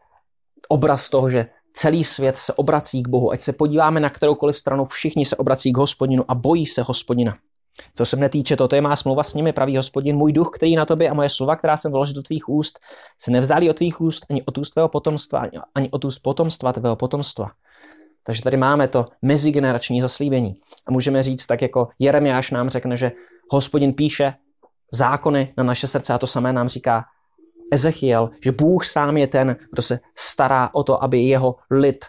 [0.69, 3.31] obraz toho, že celý svět se obrací k Bohu.
[3.31, 7.37] Ať se podíváme na kteroukoliv stranu, všichni se obrací k hospodinu a bojí se hospodina.
[7.95, 10.77] Co se mne týče, toto je má smlouva s nimi, pravý hospodin, můj duch, který
[10.77, 12.79] na tobě a moje slova, která jsem vložil do tvých úst,
[13.19, 16.97] se nevzdálí od tvých úst ani od úst tvého potomstva, ani od úst potomstva tvého
[16.97, 17.51] potomstva.
[18.23, 20.57] Takže tady máme to mezigenerační zaslíbení.
[20.87, 23.13] A můžeme říct, tak jako Jeremiáš nám řekne, že
[23.51, 24.35] hospodin píše
[24.93, 27.05] zákony na naše srdce a to samé nám říká
[27.73, 32.05] Ezechiel, že Bůh sám je ten, kdo se stará o to, aby jeho lid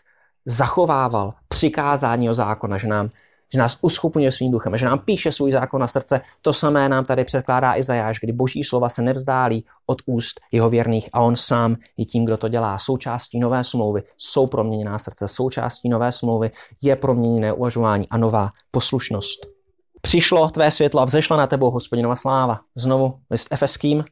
[0.45, 3.09] zachovával přikázání o zákona, že, nám,
[3.53, 6.21] že nás uschopňuje svým duchem, že nám píše svůj zákon na srdce.
[6.41, 11.09] To samé nám tady předkládá Izajáš, kdy boží slova se nevzdálí od úst jeho věrných
[11.13, 12.77] a on sám je tím, kdo to dělá.
[12.77, 16.51] Součástí nové smlouvy jsou proměněná srdce, součástí nové smlouvy
[16.81, 19.59] je proměněné uvažování a nová poslušnost.
[20.01, 22.57] Přišlo tvé světlo a vzešla na tebou hospodinova sláva.
[22.75, 24.03] Znovu list efeským,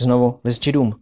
[0.00, 0.94] Znovu list židům.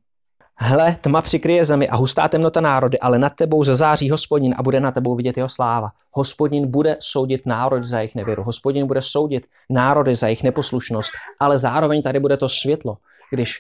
[0.57, 4.81] Hle, tma přikryje zemi a hustá temnota národy, ale nad tebou zazáří hospodin a bude
[4.81, 5.91] na tebou vidět jeho sláva.
[6.13, 8.43] Hospodin bude soudit národy za jejich nevěru.
[8.43, 11.11] Hospodin bude soudit národy za jejich neposlušnost,
[11.41, 12.97] ale zároveň tady bude to světlo.
[13.31, 13.59] Když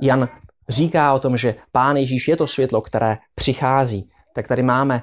[0.00, 0.28] Jan
[0.68, 5.02] říká o tom, že Pán Ježíš je to světlo, které přichází, tak tady máme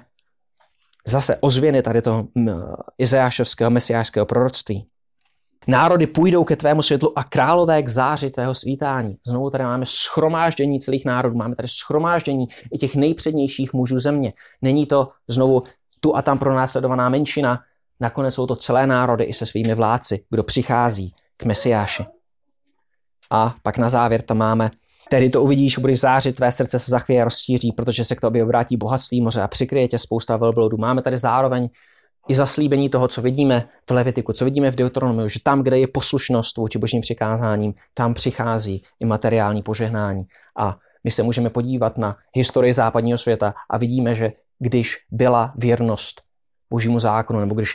[1.07, 2.27] zase ozvěny tady toho
[2.97, 4.87] Izajášovského mesiářského proroctví.
[5.67, 9.17] Národy půjdou ke tvému světlu a králové k záři tvého svítání.
[9.27, 14.33] Znovu tady máme schromáždění celých národů, máme tady schromáždění i těch nejpřednějších mužů země.
[14.61, 15.63] Není to znovu
[15.99, 17.59] tu a tam pronásledovaná menšina,
[17.99, 22.05] nakonec jsou to celé národy i se svými vládci, kdo přichází k Mesiáši.
[23.29, 24.71] A pak na závěr tam máme
[25.11, 28.77] Tedy to uvidíš, budeš zářit, tvé srdce se zachvěje rozšíří, protože se k tobě obrátí
[28.77, 30.77] bohatství moře a přikryje tě spousta velbloudů.
[30.77, 31.69] Máme tady zároveň
[32.31, 35.87] i zaslíbení toho, co vidíme v Levitiku, co vidíme v Deuteronomiu, že tam, kde je
[35.87, 40.23] poslušnost vůči božím přikázáním, tam přichází i materiální požehnání.
[40.57, 46.21] A my se můžeme podívat na historii západního světa a vidíme, že když byla věrnost
[46.69, 47.73] božímu zákonu, nebo když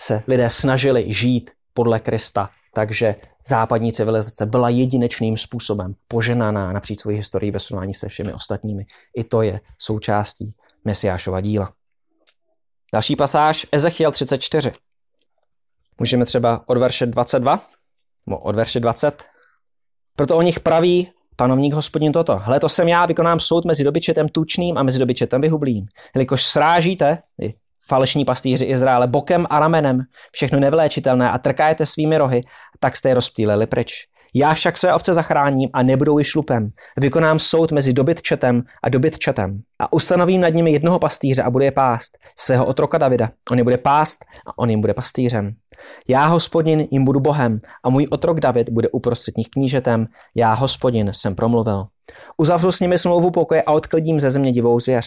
[0.00, 3.14] se lidé snažili žít podle Krista, takže
[3.48, 8.86] západní civilizace byla jedinečným způsobem poženaná napříč svojí historii ve srovnání se všemi ostatními.
[9.16, 10.54] I to je součástí
[10.84, 11.72] Mesiášova díla.
[12.94, 14.72] Další pasáž Ezechiel 34.
[15.98, 17.60] Můžeme třeba od verše 22,
[18.26, 19.24] nebo od verše 20.
[20.16, 22.36] Proto o nich praví panovník hospodin toto.
[22.36, 25.86] Hle, to jsem já, vykonám soud mezi dobyčetem tučným a mezi dobyčetem vyhublým.
[26.14, 27.52] Jelikož srážíte, vy
[27.88, 30.00] falešní pastýři Izraele, bokem a ramenem,
[30.32, 32.40] všechno nevléčitelné a trkájete svými rohy,
[32.80, 34.06] tak jste je rozptýlili pryč.
[34.34, 36.68] Já však své ovce zachráním a nebudou již lupem.
[37.00, 39.60] Vykonám soud mezi dobytčetem a dobytčetem.
[39.78, 43.28] A ustanovím nad nimi jednoho pastýře a bude je pást, svého otroka Davida.
[43.50, 45.52] On je bude pást a on jim bude pastýřem.
[46.08, 50.06] Já, hospodin, jim budu bohem a můj otrok David bude uprostřed nich knížetem.
[50.34, 51.84] Já, hospodin, jsem promluvil.
[52.36, 55.06] Uzavřu s nimi smlouvu pokoje a odklidím ze země divou zvěř.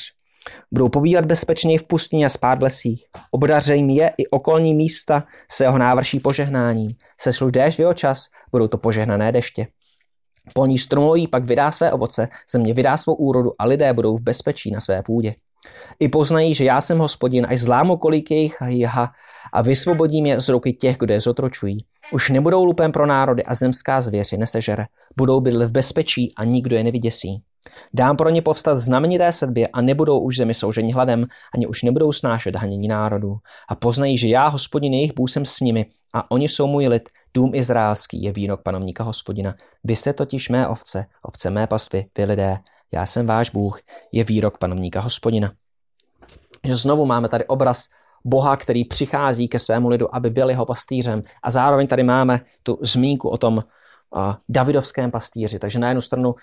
[0.71, 3.05] Budou pobývat bezpečně v pustině a spát v lesích.
[3.31, 6.87] Obdařej je i okolní místa svého návrší požehnání.
[7.21, 9.67] Sešlu déšť v jeho čas, budou to požehnané deště.
[10.53, 14.71] Polní stromoví pak vydá své ovoce, země vydá svou úrodu a lidé budou v bezpečí
[14.71, 15.35] na své půdě.
[15.99, 19.11] I poznají, že já jsem hospodin, až zlámu kolik jejich jiha
[19.53, 21.85] a vysvobodím je z ruky těch, kdo je zotročují.
[22.13, 24.85] Už nebudou lupem pro národy a zemská zvěři nesežere.
[25.17, 27.43] Budou bydlet v bezpečí a nikdo je nevyděsí.
[27.93, 32.11] Dám pro ně povstat znamenité sedbě a nebudou už zemi souženi hladem, ani už nebudou
[32.11, 33.37] snášet hanění národů.
[33.69, 37.09] A poznají, že já, hospodin, jejich Bůh jsem s nimi a oni jsou můj lid,
[37.33, 39.55] dům izraelský je výrok panovníka hospodina.
[39.83, 42.57] Vy jste totiž mé ovce, ovce mé pastvy, vy lidé.
[42.93, 45.51] Já jsem váš Bůh, je výrok panovníka hospodina.
[46.71, 47.85] Znovu máme tady obraz
[48.25, 51.23] Boha, který přichází ke svému lidu, aby byl jeho pastýřem.
[51.43, 55.59] A zároveň tady máme tu zmínku o tom uh, Davidovském pastýři.
[55.59, 56.35] Takže na jednu stranu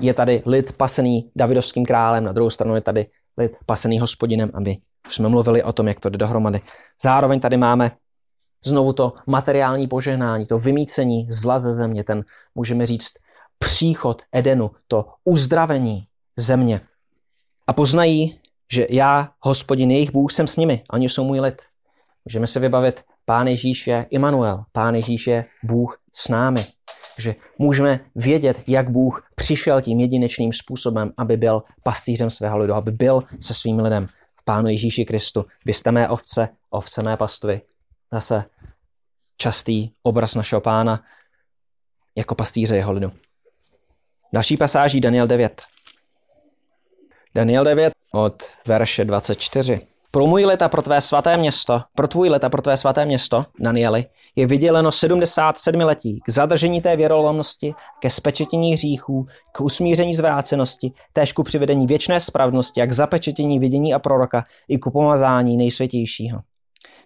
[0.00, 4.76] je tady lid pasený Davidovským králem, na druhou stranu je tady lid pasený hospodinem, aby
[5.06, 6.60] už jsme mluvili o tom, jak to jde dohromady.
[7.02, 7.90] Zároveň tady máme
[8.64, 12.24] znovu to materiální požehnání, to vymícení zla ze země, ten,
[12.54, 13.12] můžeme říct,
[13.58, 16.80] příchod Edenu, to uzdravení země.
[17.66, 18.38] A poznají,
[18.72, 21.62] že já, hospodin, jejich Bůh, jsem s nimi, oni jsou můj lid.
[22.24, 26.66] Můžeme se vybavit, Pán Ježíš je Immanuel, Pán Ježíš je Bůh s námi
[27.18, 32.92] že můžeme vědět, jak Bůh přišel tím jedinečným způsobem, aby byl pastýřem svého lidu, aby
[32.92, 34.06] byl se svým lidem
[34.40, 35.44] v Pánu Ježíši Kristu.
[35.66, 37.60] Vy jste mé ovce, ovce mé pastvy.
[38.12, 38.44] Zase
[39.36, 41.00] častý obraz našeho pána
[42.16, 43.12] jako pastýře jeho lidu.
[44.32, 45.62] Další pasáží Daniel 9.
[47.34, 49.93] Daniel 9 od verše 24.
[50.14, 54.04] Pro můj leta pro tvé svaté město, pro tvůj leta pro tvé svaté město, Danieli,
[54.36, 61.32] je vyděleno 77 letí k zadržení té věrolomnosti, ke spečetění hříchů, k usmíření zvrácenosti, též
[61.32, 66.40] ku přivedení věčné spravnosti a k zapečetění vidění a proroka i ku pomazání nejsvětějšího.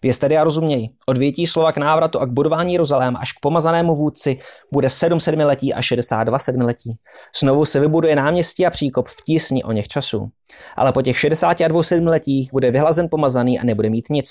[0.03, 3.41] Věz tedy a rozuměj, od větí slova k návratu a k budování Jeruzalém až k
[3.41, 4.39] pomazanému vůdci
[4.73, 6.99] bude 7 sedmiletí a 62 sedmiletí.
[7.41, 10.31] Znovu se vybuduje náměstí a příkop v tísni o něch časů.
[10.77, 14.31] Ale po těch 62 sedmiletích bude vyhlazen pomazaný a nebude mít nic.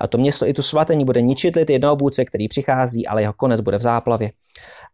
[0.00, 3.32] A to město i tu svatení bude ničit lid jednoho vůdce, který přichází, ale jeho
[3.32, 4.30] konec bude v záplavě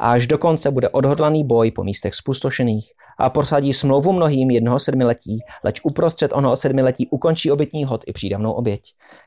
[0.03, 4.79] a až do konce bude odhodlaný boj po místech spustošených a prosadí smlouvu mnohým jednoho
[4.79, 8.83] sedmiletí, leč uprostřed onoho sedmiletí ukončí obětní hod i přídavnou oběť.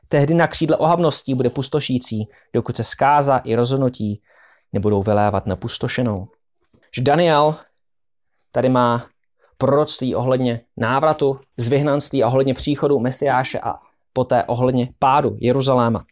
[0.08, 2.24] Tehdy na křídle ohavností bude pustošící,
[2.54, 4.22] dokud se zkáza i rozhodnutí
[4.72, 6.28] nebudou vylévat na pustošenou.
[7.00, 7.54] Daniel
[8.52, 9.04] tady má
[9.58, 13.74] proroctví ohledně návratu z vyhnanství a ohledně příchodu Mesiáše a
[14.12, 16.04] poté ohledně pádu Jeruzaléma.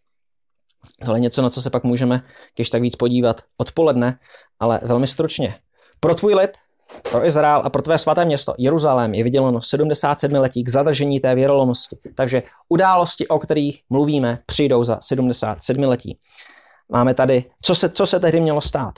[1.01, 2.22] Tohle je něco, na co se pak můžeme
[2.55, 4.18] když tak víc podívat odpoledne,
[4.61, 5.55] ale velmi stručně.
[6.01, 6.51] Pro tvůj lid,
[7.11, 11.34] Pro Izrael a pro tvé svaté město Jeruzalém je vyděleno 77 letí k zadržení té
[11.34, 11.97] věrolomnosti.
[12.14, 16.18] Takže události, o kterých mluvíme, přijdou za 77 letí.
[16.88, 18.95] Máme tady, co se, co se tehdy mělo stát?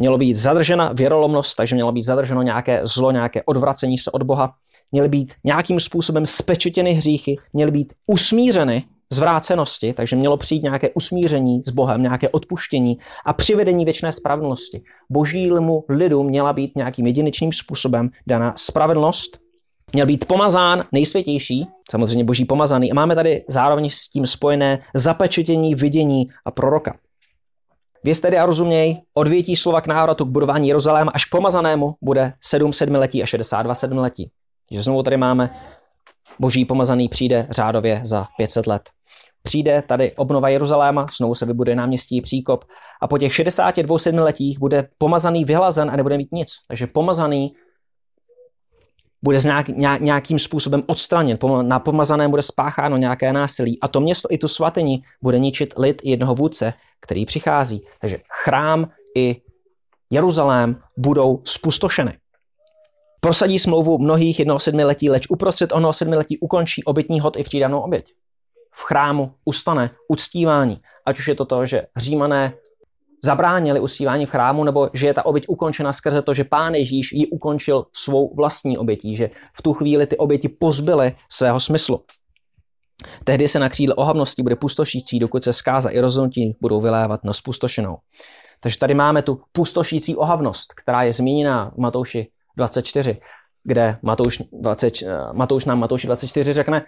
[0.00, 4.52] Mělo být zadržena věrolomnost, takže mělo být zadrženo nějaké zlo, nějaké odvracení se od Boha.
[4.92, 11.62] Měly být nějakým způsobem spečetěny hříchy, měly být usmířeny zvrácenosti, takže mělo přijít nějaké usmíření
[11.66, 14.82] s Bohem, nějaké odpuštění a přivedení věčné spravedlnosti.
[15.10, 19.38] Božímu lidu měla být nějakým jedinečným způsobem daná spravedlnost,
[19.92, 25.74] měl být pomazán nejsvětější, samozřejmě boží pomazaný, a máme tady zároveň s tím spojené zapečetění,
[25.74, 26.94] vidění a proroka.
[28.08, 32.32] Věz tedy a rozuměj, odvětí slova k návratu k budování Jeruzaléma až k pomazanému bude
[32.40, 34.30] 7 sedmiletí a 62 sedmiletí.
[34.68, 35.50] Takže znovu tady máme
[36.38, 38.82] boží pomazaný přijde řádově za 500 let.
[39.42, 42.64] Přijde tady obnova Jeruzaléma, znovu se vybuduje náměstí Příkop
[43.02, 46.48] a po těch 62 sedmiletích bude pomazaný vyhlazen a nebude mít nic.
[46.68, 47.52] Takže pomazaný
[49.22, 49.68] bude nějak,
[50.00, 55.02] nějakým způsobem odstraněn, na pomazaném bude spácháno nějaké násilí a to město i tu svatyni
[55.22, 57.84] bude ničit lid jednoho vůdce, který přichází.
[58.00, 59.42] Takže chrám i
[60.10, 62.18] Jeruzalém budou spustošeny.
[63.20, 68.14] Prosadí smlouvu mnohých jednoho sedmiletí, leč uprostřed onoho sedmiletí ukončí obětní hod i přídanou oběť.
[68.74, 72.52] V chrámu ustane uctívání, ať už je to to, že římané
[73.24, 77.12] zabránili uctívání v chrámu, nebo že je ta oběť ukončena skrze to, že pán Ježíš
[77.12, 82.04] ji ukončil svou vlastní obětí, že v tu chvíli ty oběti pozbyly svého smyslu.
[83.24, 87.32] Tehdy se na křídle ohavnosti bude pustošící, dokud se zkáza i rozhodnutí budou vylévat na
[87.32, 87.96] spustošenou.
[88.60, 93.18] Takže tady máme tu pustošící ohavnost, která je zmíněna v Matouši 24,
[93.64, 94.94] kde Matouš, 20,
[95.32, 96.84] Matouš nám Matouši 24 řekne,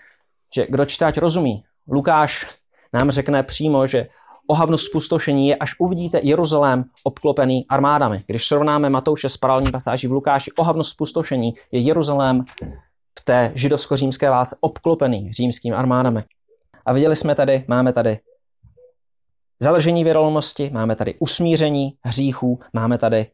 [0.55, 1.63] že kdo čte, rozumí.
[1.93, 2.47] Lukáš
[2.93, 4.07] nám řekne přímo, že
[4.51, 8.25] ohavnost spustošení je, až uvidíte Jeruzalém obklopený armádami.
[8.27, 12.45] Když srovnáme Matouše s paralelní pasáží v Lukáši, ohavnost spustošení je Jeruzalém
[13.19, 16.25] v té židovsko-římské válce obklopený římskými armádami.
[16.87, 18.19] A viděli jsme tady, máme tady
[19.63, 23.27] založení věrolnosti, máme tady usmíření hříchů, máme tady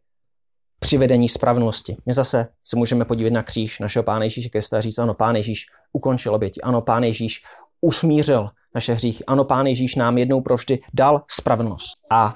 [0.78, 1.96] přivedení spravedlnosti.
[2.06, 5.36] My zase se můžeme podívat na kříž našeho Pána Ježíše Krista a říct, ano, Pán
[5.36, 7.42] Ježíš ukončil oběti, ano, Pán Ježíš
[7.80, 9.24] usmířil naše hříchy.
[9.24, 11.96] Ano, Pán Ježíš nám jednou provždy dal spravedlnost.
[12.10, 12.34] A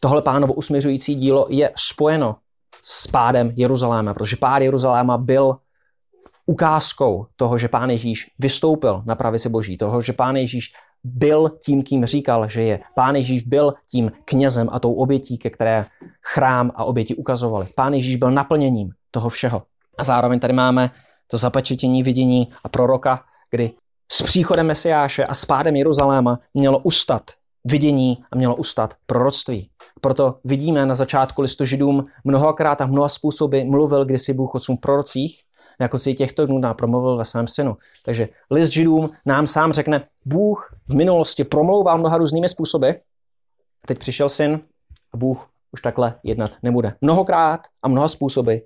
[0.00, 2.36] tohle pánovo usměřující dílo je spojeno
[2.82, 5.56] s pádem Jeruzaléma, protože pád Jeruzaléma byl
[6.46, 10.72] ukázkou toho, že Pán Ježíš vystoupil na pravici Boží, toho, že Pán Ježíš
[11.04, 12.80] byl tím, kým říkal, že je.
[12.94, 15.86] Pán Ježíš byl tím knězem a tou obětí, ke které
[16.22, 17.66] chrám a oběti ukazovali.
[17.74, 19.62] Pán Ježíš byl naplněním toho všeho.
[19.98, 20.90] A zároveň tady máme
[21.26, 23.70] to zapečetění vidění a proroka, kdy
[24.12, 27.30] s příchodem Mesiáše a spádem Jeruzaléma mělo ustat
[27.64, 29.70] vidění a mělo ustat proroctví.
[30.00, 35.40] Proto vidíme na začátku listu židům mnohokrát a mnoha způsoby mluvil kdysi Bůh o prorocích,
[35.80, 37.76] jako si těchto dnů nám promluvil ve svém synu.
[38.04, 42.90] Takže list židům nám sám řekne, Bůh v minulosti promlouval mnoha různými způsoby,
[43.86, 44.60] teď přišel syn
[45.14, 46.94] a Bůh už takhle jednat nebude.
[47.00, 48.56] Mnohokrát a mnoha způsoby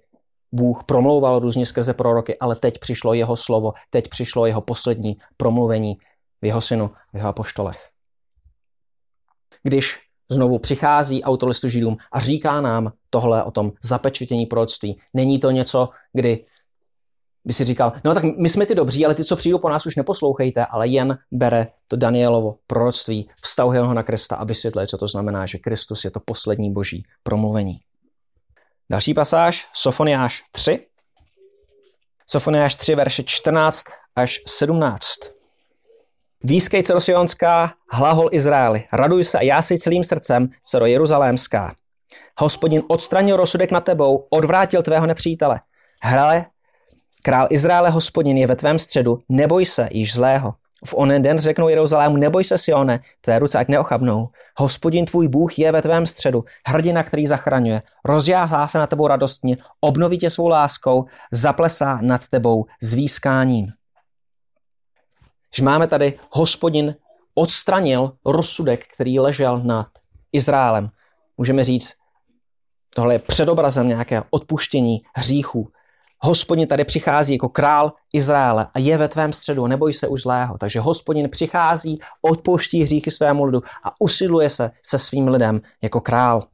[0.53, 5.97] Bůh promlouval různě skrze proroky, ale teď přišlo jeho slovo, teď přišlo jeho poslední promluvení
[6.43, 7.89] v jeho synu, v jeho apoštolech.
[9.63, 9.99] Když
[10.31, 15.89] znovu přichází autolistu židům a říká nám tohle o tom zapečetění proroctví, není to něco,
[16.13, 16.45] kdy
[17.45, 19.87] by si říkal, no tak my jsme ty dobří, ale ty, co přijdou po nás,
[19.87, 24.99] už neposlouchejte, ale jen bere to Danielovo proroctví, vztahuje ho na Krista a vysvětluje, co
[24.99, 27.81] to znamená, že Kristus je to poslední boží promluvení.
[28.91, 30.87] Další pasáž, Sofoniáš 3.
[32.27, 33.85] Sofoniáš 3, verše 14
[34.17, 35.03] až 17.
[36.45, 41.75] Výskej celosionská, hlahol Izraeli, raduj se a já si celým srdcem, cero Jeruzalémská.
[42.39, 45.61] Hospodin odstranil rozsudek na tebou, odvrátil tvého nepřítele.
[46.03, 46.47] Hrale,
[47.23, 50.55] král Izraele hospodin je ve tvém středu, neboj se již zlého.
[50.85, 54.29] V onen den řeknou Jeruzalému, neboj se Sione, tvé ruce ať neochabnou.
[54.57, 57.83] Hospodin tvůj Bůh je ve tvém středu, hrdina, který zachraňuje.
[58.05, 63.67] Rozjáhá se na tebou radostně, obnoví tě svou láskou, zaplesá nad tebou zvýskáním.
[65.55, 66.95] Že máme tady, hospodin
[67.35, 69.87] odstranil rozsudek, který ležel nad
[70.33, 70.89] Izraelem.
[71.37, 71.93] Můžeme říct,
[72.95, 75.69] tohle je předobrazem nějakého odpuštění hříchů,
[76.25, 80.59] Hospodin tady přichází jako král Izraele a je ve tvém středu, neboj se už zlého.
[80.59, 86.45] Takže hospodin přichází, odpouští hříchy svému lidu a usiluje se se svým lidem jako král.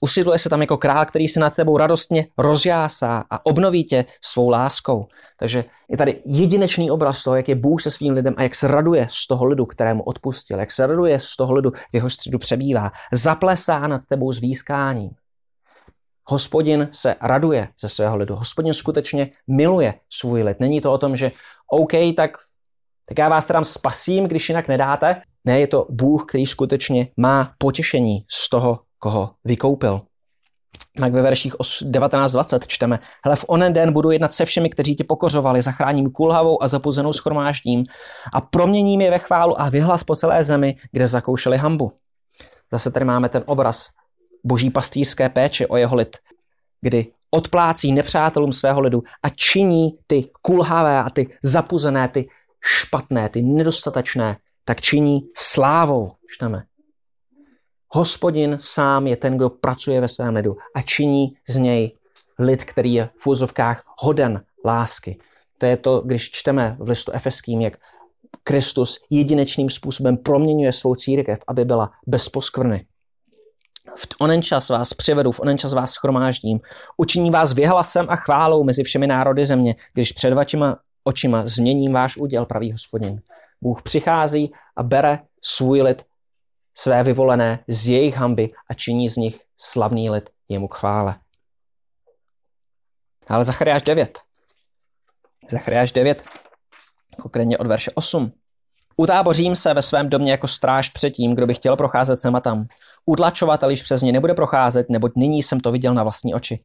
[0.00, 4.48] Usiluje se tam jako král, který se nad tebou radostně rozjásá a obnoví tě svou
[4.48, 5.06] láskou.
[5.36, 8.68] Takže je tady jedinečný obraz toho, jak je Bůh se svým lidem a jak se
[8.68, 12.38] raduje z toho lidu, kterému odpustil, jak se raduje z toho lidu, v jeho středu
[12.38, 12.90] přebývá.
[13.12, 15.10] Zaplesá nad tebou s výskáním.
[16.30, 18.34] Hospodin se raduje ze svého lidu.
[18.34, 20.60] Hospodin skutečně miluje svůj lid.
[20.60, 21.32] Není to o tom, že
[21.72, 22.30] OK, tak,
[23.08, 25.22] tak já vás tam spasím, když jinak nedáte.
[25.44, 30.00] Ne, je to Bůh, který skutečně má potěšení z toho, koho vykoupil.
[31.00, 35.04] Tak ve verších 19-20 čteme, hele, v onen den budu jednat se všemi, kteří tě
[35.04, 37.84] pokořovali, zachráním kulhavou a zapuzenou schromáždím
[38.34, 41.92] a proměním je ve chválu a vyhlas po celé zemi, kde zakoušeli hambu.
[42.72, 43.88] Zase tady máme ten obraz
[44.48, 46.16] boží pastýřské péče o jeho lid,
[46.80, 52.28] kdy odplácí nepřátelům svého lidu a činí ty kulhavé a ty zapuzené, ty
[52.60, 56.64] špatné, ty nedostatečné, tak činí slávou, čteme.
[57.90, 61.92] Hospodin sám je ten, kdo pracuje ve svém lidu a činí z něj
[62.38, 65.18] lid, který je v úzovkách hoden lásky.
[65.58, 67.76] To je to, když čteme v listu Efeským, jak
[68.44, 72.86] Kristus jedinečným způsobem proměňuje svou církev, aby byla bez poskvrny.
[73.96, 76.60] V onen čas vás přivedu, v onen čas vás schromáždím,
[76.96, 82.16] učiní vás vyhlasem a chválou mezi všemi národy země, když před vašima očima změním váš
[82.16, 83.22] úděl, pravý hospodin.
[83.60, 86.04] Bůh přichází a bere svůj lid,
[86.74, 91.16] své vyvolené z jejich hamby a činí z nich slavný lid jemu k chvále.
[93.28, 94.18] Ale Zachariáš 9.
[95.50, 96.24] Zachariáš 9,
[97.22, 98.32] konkrétně od verše 8.
[99.00, 102.40] Utábořím se ve svém domě jako stráž před tím, kdo by chtěl procházet sem a
[102.40, 102.66] tam.
[103.06, 106.60] Utlačovat, ale již přes ně nebude procházet, neboť nyní jsem to viděl na vlastní oči.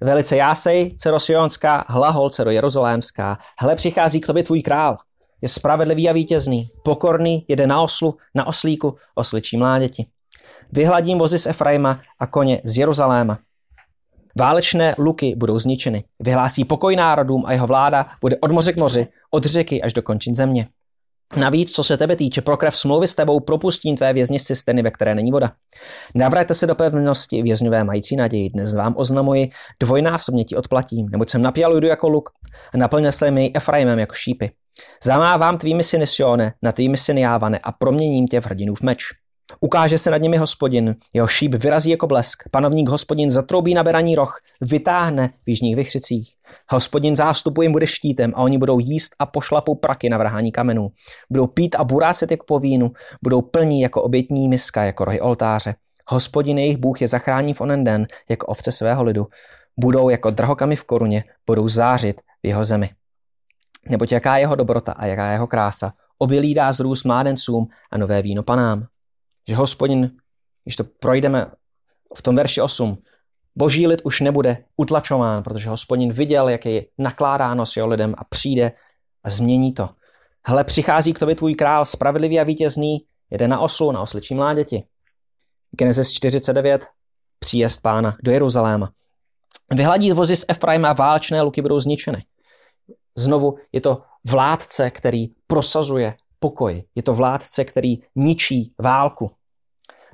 [0.00, 4.96] Velice jásej, dcero Sionská, hlahol, dcero Jeruzalémská, hle přichází k tobě tvůj král.
[5.40, 10.06] Je spravedlivý a vítězný, pokorný, jede na oslu, na oslíku, osličí mláděti.
[10.72, 13.38] Vyhladím vozy z Efraima a koně z Jeruzaléma.
[14.38, 16.04] Válečné luky budou zničeny.
[16.20, 20.02] Vyhlásí pokoj národům a jeho vláda bude od moře k moři, od řeky až do
[20.02, 20.66] končin země.
[21.36, 24.82] Navíc, co se tebe týče, pro krev smlouvy s tebou propustím tvé vězni z cisterny,
[24.82, 25.52] ve které není voda.
[26.14, 28.50] Navraťte se do pevnosti vězňové mající naději.
[28.50, 29.48] Dnes vám oznamuji,
[29.80, 32.30] dvojnásobně ti odplatím, neboť jsem napěl jdu jako luk
[32.74, 34.50] a naplnil se mi Efraimem jako šípy.
[35.04, 39.04] Zamávám tvými syny Sione, na tvými syny Jávane a proměním tě v hrdinu v meč.
[39.64, 44.14] Ukáže se nad nimi hospodin, jeho šíp vyrazí jako blesk, panovník hospodin zatroubí na beraní
[44.14, 46.34] roh, vytáhne v jižních vychřicích.
[46.70, 50.88] Hospodin zástupu jim bude štítem a oni budou jíst a pošlapou praky na vrhání kamenů.
[51.30, 52.90] Budou pít a burácet jako po vínu,
[53.22, 55.74] budou plní jako obětní miska, jako rohy oltáře.
[56.08, 59.26] Hospodin jejich Bůh je zachrání v onen den, jako ovce svého lidu.
[59.80, 62.90] Budou jako drahokamy v koruně, budou zářit v jeho zemi.
[63.88, 68.42] Neboť jaká jeho dobrota a jaká jeho krása, obilí dá zrůst mládencům a nové víno
[68.42, 68.86] panám.
[69.48, 70.10] Že hospodin,
[70.64, 71.46] když to projdeme
[72.16, 73.02] v tom verši 8,
[73.56, 78.24] boží lid už nebude utlačován, protože hospodin viděl, jak je nakládáno s jeho lidem a
[78.24, 78.72] přijde
[79.24, 79.88] a změní to.
[80.46, 82.98] Hle, přichází k tobě tvůj král, spravedlivý a vítězný,
[83.30, 84.82] jede na oslu, na osličí mláděti.
[85.78, 86.84] Genesis 49,
[87.38, 88.90] příjezd pána do Jeruzaléma.
[89.70, 92.24] Vyhladí vozy z Efraima a válečné luky budou zničeny.
[93.18, 96.82] Znovu je to vládce, který prosazuje pokoj.
[96.94, 99.30] Je to vládce, který ničí válku.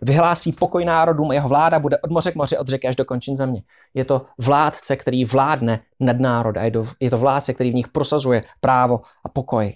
[0.03, 3.05] Vyhlásí pokoj národům a jeho vláda bude od moře k moři, od řeky až do
[3.05, 3.63] končin země.
[3.95, 6.63] Je to vládce, který vládne nad národ a
[7.01, 9.75] je to vládce, který v nich prosazuje právo a pokoj.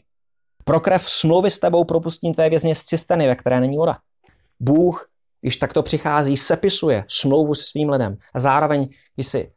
[0.64, 3.98] Pro krev smlouvy s tebou propustím tvé vězně z cisteny, ve které není voda.
[4.60, 5.08] Bůh,
[5.40, 8.16] když takto přichází, sepisuje smlouvu se svým lidem.
[8.34, 9.52] A zároveň, když si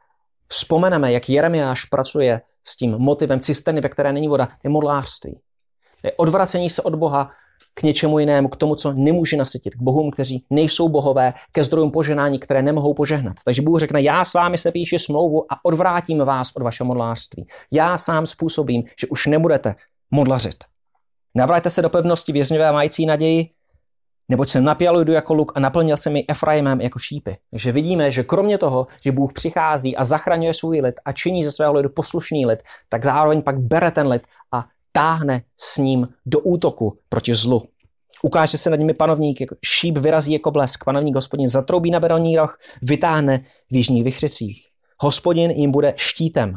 [0.47, 5.39] vzpomeneme, jak Jeremiáš pracuje s tím motivem cisterny, ve které není voda, je modlářství.
[6.05, 7.29] Je odvracení se od Boha
[7.73, 11.91] k něčemu jinému, k tomu, co nemůže nasytit, k bohům, kteří nejsou bohové, ke zdrojům
[11.91, 13.35] poženání, které nemohou požehnat.
[13.45, 17.47] Takže Bůh řekne, já s vámi se píši smlouvu a odvrátím vás od vašeho modlářství.
[17.71, 19.75] Já sám způsobím, že už nebudete
[20.11, 20.55] modlařit.
[21.35, 23.49] Navraťte se do pevnosti vězňové mající naději,
[24.29, 27.37] neboť jsem napěl jdu jako luk a naplnil jsem mi Efraimem jako šípy.
[27.51, 31.51] Takže vidíme, že kromě toho, že Bůh přichází a zachraňuje svůj lid a činí ze
[31.51, 34.21] svého lidu poslušný lid, tak zároveň pak bere ten lid
[34.53, 34.65] a
[34.95, 37.63] táhne s ním do útoku proti zlu.
[38.23, 42.57] Ukáže se nad nimi panovník, šíp vyrazí jako blesk, panovník hospodin zatroubí na beroní roh,
[42.81, 43.37] vytáhne
[43.71, 44.67] v jižních vychřicích.
[44.99, 46.55] Hospodin jim bude štítem.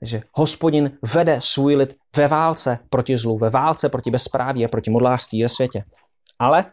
[0.00, 4.90] Takže hospodin vede svůj lid ve válce proti zlu, ve válce proti bezpráví a proti
[4.90, 5.84] modlářství ve světě.
[6.38, 6.64] Ale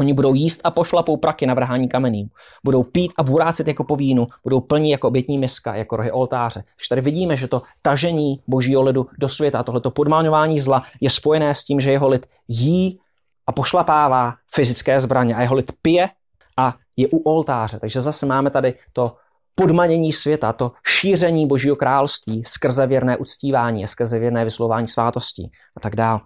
[0.00, 2.26] Oni budou jíst a pošlapou praky na vrhání kamenů.
[2.64, 4.26] Budou pít a burácet jako po vínu.
[4.42, 6.62] Budou plní jako obětní miska, jako rohy oltáře.
[6.76, 11.54] Takže tady vidíme, že to tažení božího lidu do světa, tohleto podmáňování zla je spojené
[11.54, 13.00] s tím, že jeho lid jí
[13.46, 16.08] a pošlapává fyzické zbraně a jeho lid pije
[16.56, 17.78] a je u oltáře.
[17.80, 19.16] Takže zase máme tady to
[19.54, 25.96] podmanění světa, to šíření božího království skrze věrné uctívání, skrze věrné vyslování svátostí a tak
[25.96, 26.20] dále.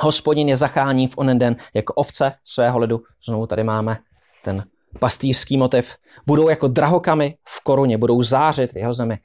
[0.00, 3.02] Hospodin je zachrání v onen den jako ovce svého lidu.
[3.26, 3.98] Znovu tady máme
[4.44, 4.64] ten
[5.00, 9.18] pastýřský motiv, budou jako drahokamy v koruně, budou zářit v jeho zemi.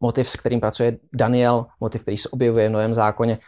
[0.00, 3.38] Motiv, s kterým pracuje Daniel, motiv, který se objevuje v Novém zákoně.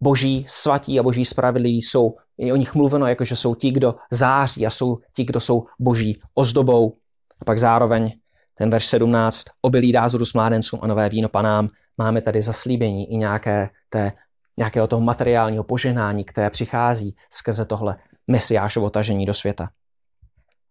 [0.00, 3.94] Boží svatí a boží spravedliví jsou, je o nich mluveno jako, že jsou ti, kdo
[4.10, 6.96] září a jsou ti, kdo jsou boží ozdobou.
[7.40, 8.12] A pak zároveň
[8.54, 11.68] ten verš 17, obilí dá z mládencům a nové víno panám.
[11.98, 14.12] Máme tady zaslíbení i nějaké té,
[14.58, 17.96] nějakého toho materiálního poženání, které přichází skrze tohle
[18.26, 19.68] mesiášovo tažení do světa.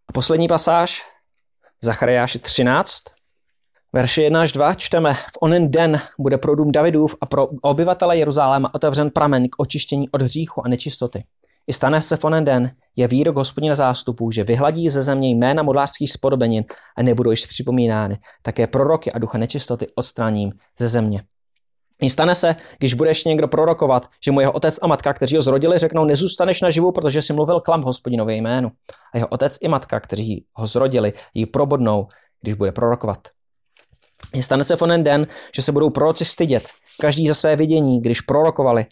[0.10, 1.02] A poslední pasáž,
[1.84, 2.98] Zachariáši 13,
[3.94, 8.18] verše 1 až 2 čteme, v onen den bude pro dům Davidův a pro obyvatele
[8.18, 11.24] Jeruzaléma otevřen pramen k očištění od hříchu a nečistoty.
[11.68, 15.64] I stane se v onen den, je výrok hospodina zástupů, že vyhladí ze země jména
[15.64, 16.64] modlářských spodobenin
[16.98, 18.18] a nebudou již připomínány.
[18.42, 21.24] Také proroky a ducha nečistoty odstraním ze země.
[22.04, 25.42] I stane se, když budeš někdo prorokovat, že mu jeho otec a matka, kteří ho
[25.42, 28.72] zrodili, řeknou, nezůstaneš naživu, protože si mluvil klam v hospodinově jménu.
[29.14, 32.08] A jeho otec i matka, kteří ho zrodili, ji probodnou,
[32.42, 33.20] když bude prorokovat.
[34.34, 36.64] I stane se v onen den, že se budou proroci stydět,
[37.02, 38.86] každý za své vidění, když prorokovali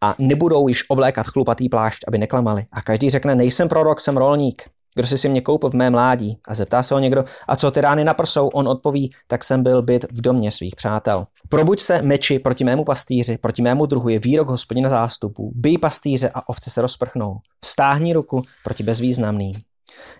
[0.00, 2.64] a nebudou již oblékat chlupatý plášť, aby neklamali.
[2.72, 4.62] A každý řekne, nejsem prorok, jsem rolník.
[4.94, 6.38] Kdo si si mě koupil v mé mládí?
[6.48, 8.48] A zeptá se ho někdo, a co ty rány na prsou?
[8.48, 11.24] On odpoví, tak jsem byl byt v domě svých přátel.
[11.48, 15.52] Probuď se meči proti mému pastýři, proti mému druhu je výrok hospodina zástupů.
[15.54, 17.36] Bij pastýře a ovce se rozprchnou.
[17.64, 19.54] Vstáhni ruku proti bezvýznamným.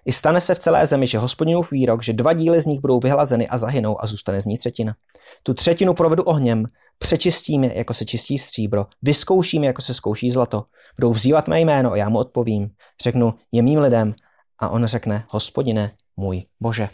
[0.06, 3.00] I stane se v celé zemi, že hospodinův výrok, že dva díly z nich budou
[3.00, 4.94] vyhlazeny a zahynou a zůstane z ní třetina.
[5.42, 6.64] Tu třetinu provedu ohněm,
[6.98, 10.64] přečistíme, jako se čistí stříbro, vyzkoušíme, jako se zkouší zlato.
[11.00, 12.68] Budou vzývat mé jméno a já mu odpovím.
[13.02, 14.14] Řeknu, je mým lidem
[14.60, 16.88] a on řekne, hospodine, můj bože.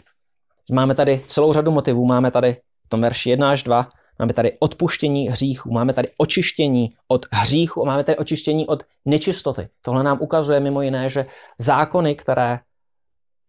[0.71, 2.53] Máme tady celou řadu motivů, máme tady
[2.85, 3.89] v tom verši 1 až 2,
[4.19, 9.69] máme tady odpuštění hříchů, máme tady očištění od hříchu máme tady očištění od nečistoty.
[9.81, 11.25] Tohle nám ukazuje mimo jiné, že
[11.59, 12.59] zákony, které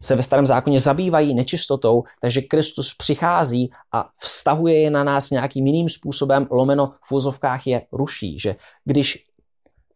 [0.03, 5.67] se ve starém zákoně zabývají nečistotou, takže Kristus přichází a vztahuje je na nás nějakým
[5.67, 8.39] jiným způsobem, lomeno v úzovkách je ruší.
[8.39, 9.19] Že když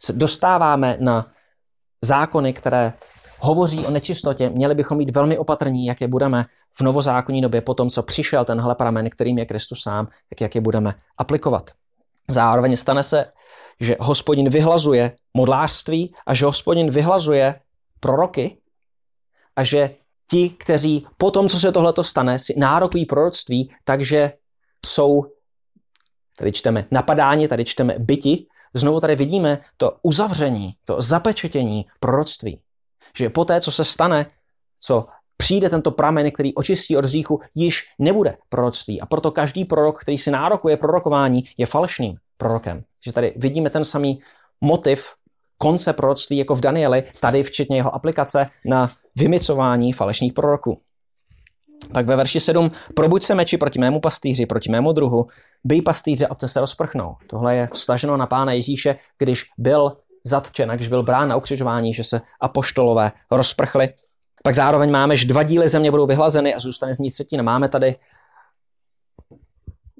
[0.02, 1.26] se dostáváme na
[2.04, 2.92] zákony, které
[3.42, 7.74] hovoří o nečistotě, měli bychom být velmi opatrní, jak je budeme v novozákonní době po
[7.74, 11.70] tom, co přišel tenhle pramen, kterým je Kristus sám, tak jak je budeme aplikovat.
[12.28, 13.24] Zároveň stane se,
[13.80, 17.60] že hospodin vyhlazuje modlářství a že hospodin vyhlazuje
[18.00, 18.58] proroky
[19.56, 19.90] a že
[20.30, 24.32] ti, kteří po tom, co se tohleto stane, si nárokují proroctví, takže
[24.86, 25.24] jsou,
[26.38, 32.60] tady čteme napadání, tady čteme byti, znovu tady vidíme to uzavření, to zapečetění proroctví.
[33.16, 34.26] Že po té, co se stane,
[34.80, 35.06] co
[35.36, 39.00] přijde tento pramen, který očistí od hříchu, již nebude proroctví.
[39.00, 42.84] A proto každý prorok, který si nárokuje prorokování, je falešným prorokem.
[43.04, 44.18] Že tady vidíme ten samý
[44.60, 45.06] motiv
[45.58, 50.78] konce proroctví jako v Danieli, tady včetně jeho aplikace na vymicování falešných proroků.
[51.92, 55.26] Pak ve verši 7, probuď se meči proti mému pastýři, proti mému druhu,
[55.64, 57.16] bij pastýře, ovce se rozprchnou.
[57.26, 62.04] Tohle je vstaženo na pána Ježíše, když byl zatčen, když byl brán na ukřižování, že
[62.04, 63.88] se apoštolové rozprchli.
[64.42, 67.42] Pak zároveň máme, že dva díly země budou vyhlazeny a zůstane z ní třetina.
[67.42, 67.96] Máme tady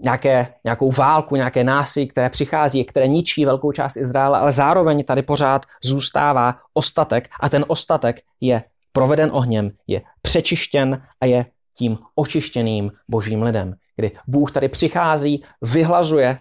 [0.02, 5.22] nějaké, nějakou válku, nějaké násilí, které přichází, které ničí velkou část Izraele, ale zároveň tady
[5.22, 8.62] pořád zůstává ostatek a ten ostatek je
[8.92, 11.46] proveden ohněm, je přečištěn a je
[11.76, 16.38] tím očištěným božím lidem, kdy Bůh tady přichází, vyhlazuje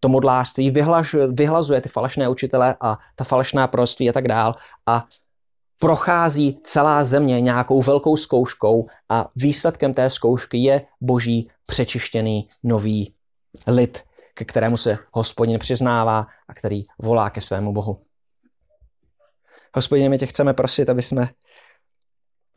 [0.00, 4.54] to modlářství, vyhlazuje, vyhlazuje ty falešné učitele a ta falešná proství a tak dál
[4.86, 5.06] a
[5.78, 13.14] prochází celá země nějakou velkou zkouškou a výsledkem té zkoušky je boží přečištěný nový
[13.66, 18.02] lid, ke kterému se hospodin přiznává a který volá ke svému bohu.
[19.74, 21.28] Hospodin, my tě chceme prosit, aby jsme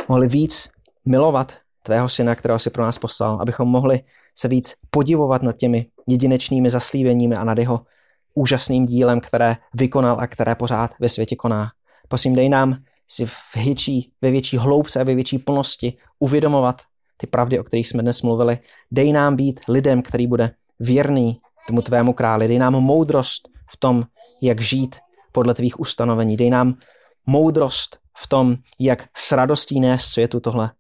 [0.08, 0.70] mohli víc
[1.06, 4.00] milovat tvého syna, kterého si pro nás poslal, abychom mohli
[4.38, 7.82] se víc podivovat nad těmi jedinečnými zaslíbeními a nad jeho
[8.34, 11.70] úžasným dílem, které vykonal a které pořád ve světě koná.
[12.08, 12.76] Prosím, dej nám
[13.08, 16.82] si v větší, ve větší hloubce a ve větší plnosti uvědomovat
[17.18, 18.58] ty pravdy, o kterých jsme dnes mluvili.
[18.92, 22.48] Dej nám být lidem, který bude věrný tomu tvému králi.
[22.48, 24.04] Dej nám moudrost v tom,
[24.42, 24.96] jak žít
[25.32, 26.38] podle tvých ustanovení.
[26.38, 26.74] Dej nám
[27.26, 30.72] moudrost v tom, jak s radostí nést světu tohle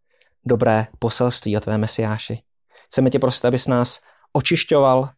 [0.45, 2.39] dobré poselství o tvé mesiáši.
[2.85, 3.99] Chceme tě prosit, abys nás
[4.33, 5.09] očišťoval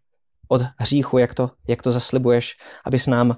[0.47, 2.53] od hříchu, jak to, jak to zaslibuješ,
[2.85, 3.37] abys nám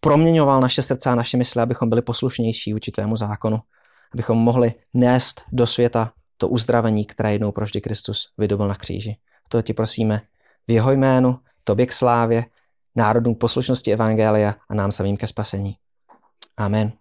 [0.00, 3.58] proměňoval naše srdce a naše mysle, abychom byli poslušnější vůči tvému zákonu,
[4.14, 9.16] abychom mohli nést do světa to uzdravení, které jednou proždy Kristus vydobil na kříži.
[9.48, 10.20] To ti prosíme
[10.68, 12.44] v jeho jménu, tobě k slávě,
[12.96, 15.76] národům poslušnosti Evangelia a nám samým ke spasení.
[16.56, 16.92] Amen.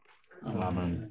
[0.46, 1.11] Amen.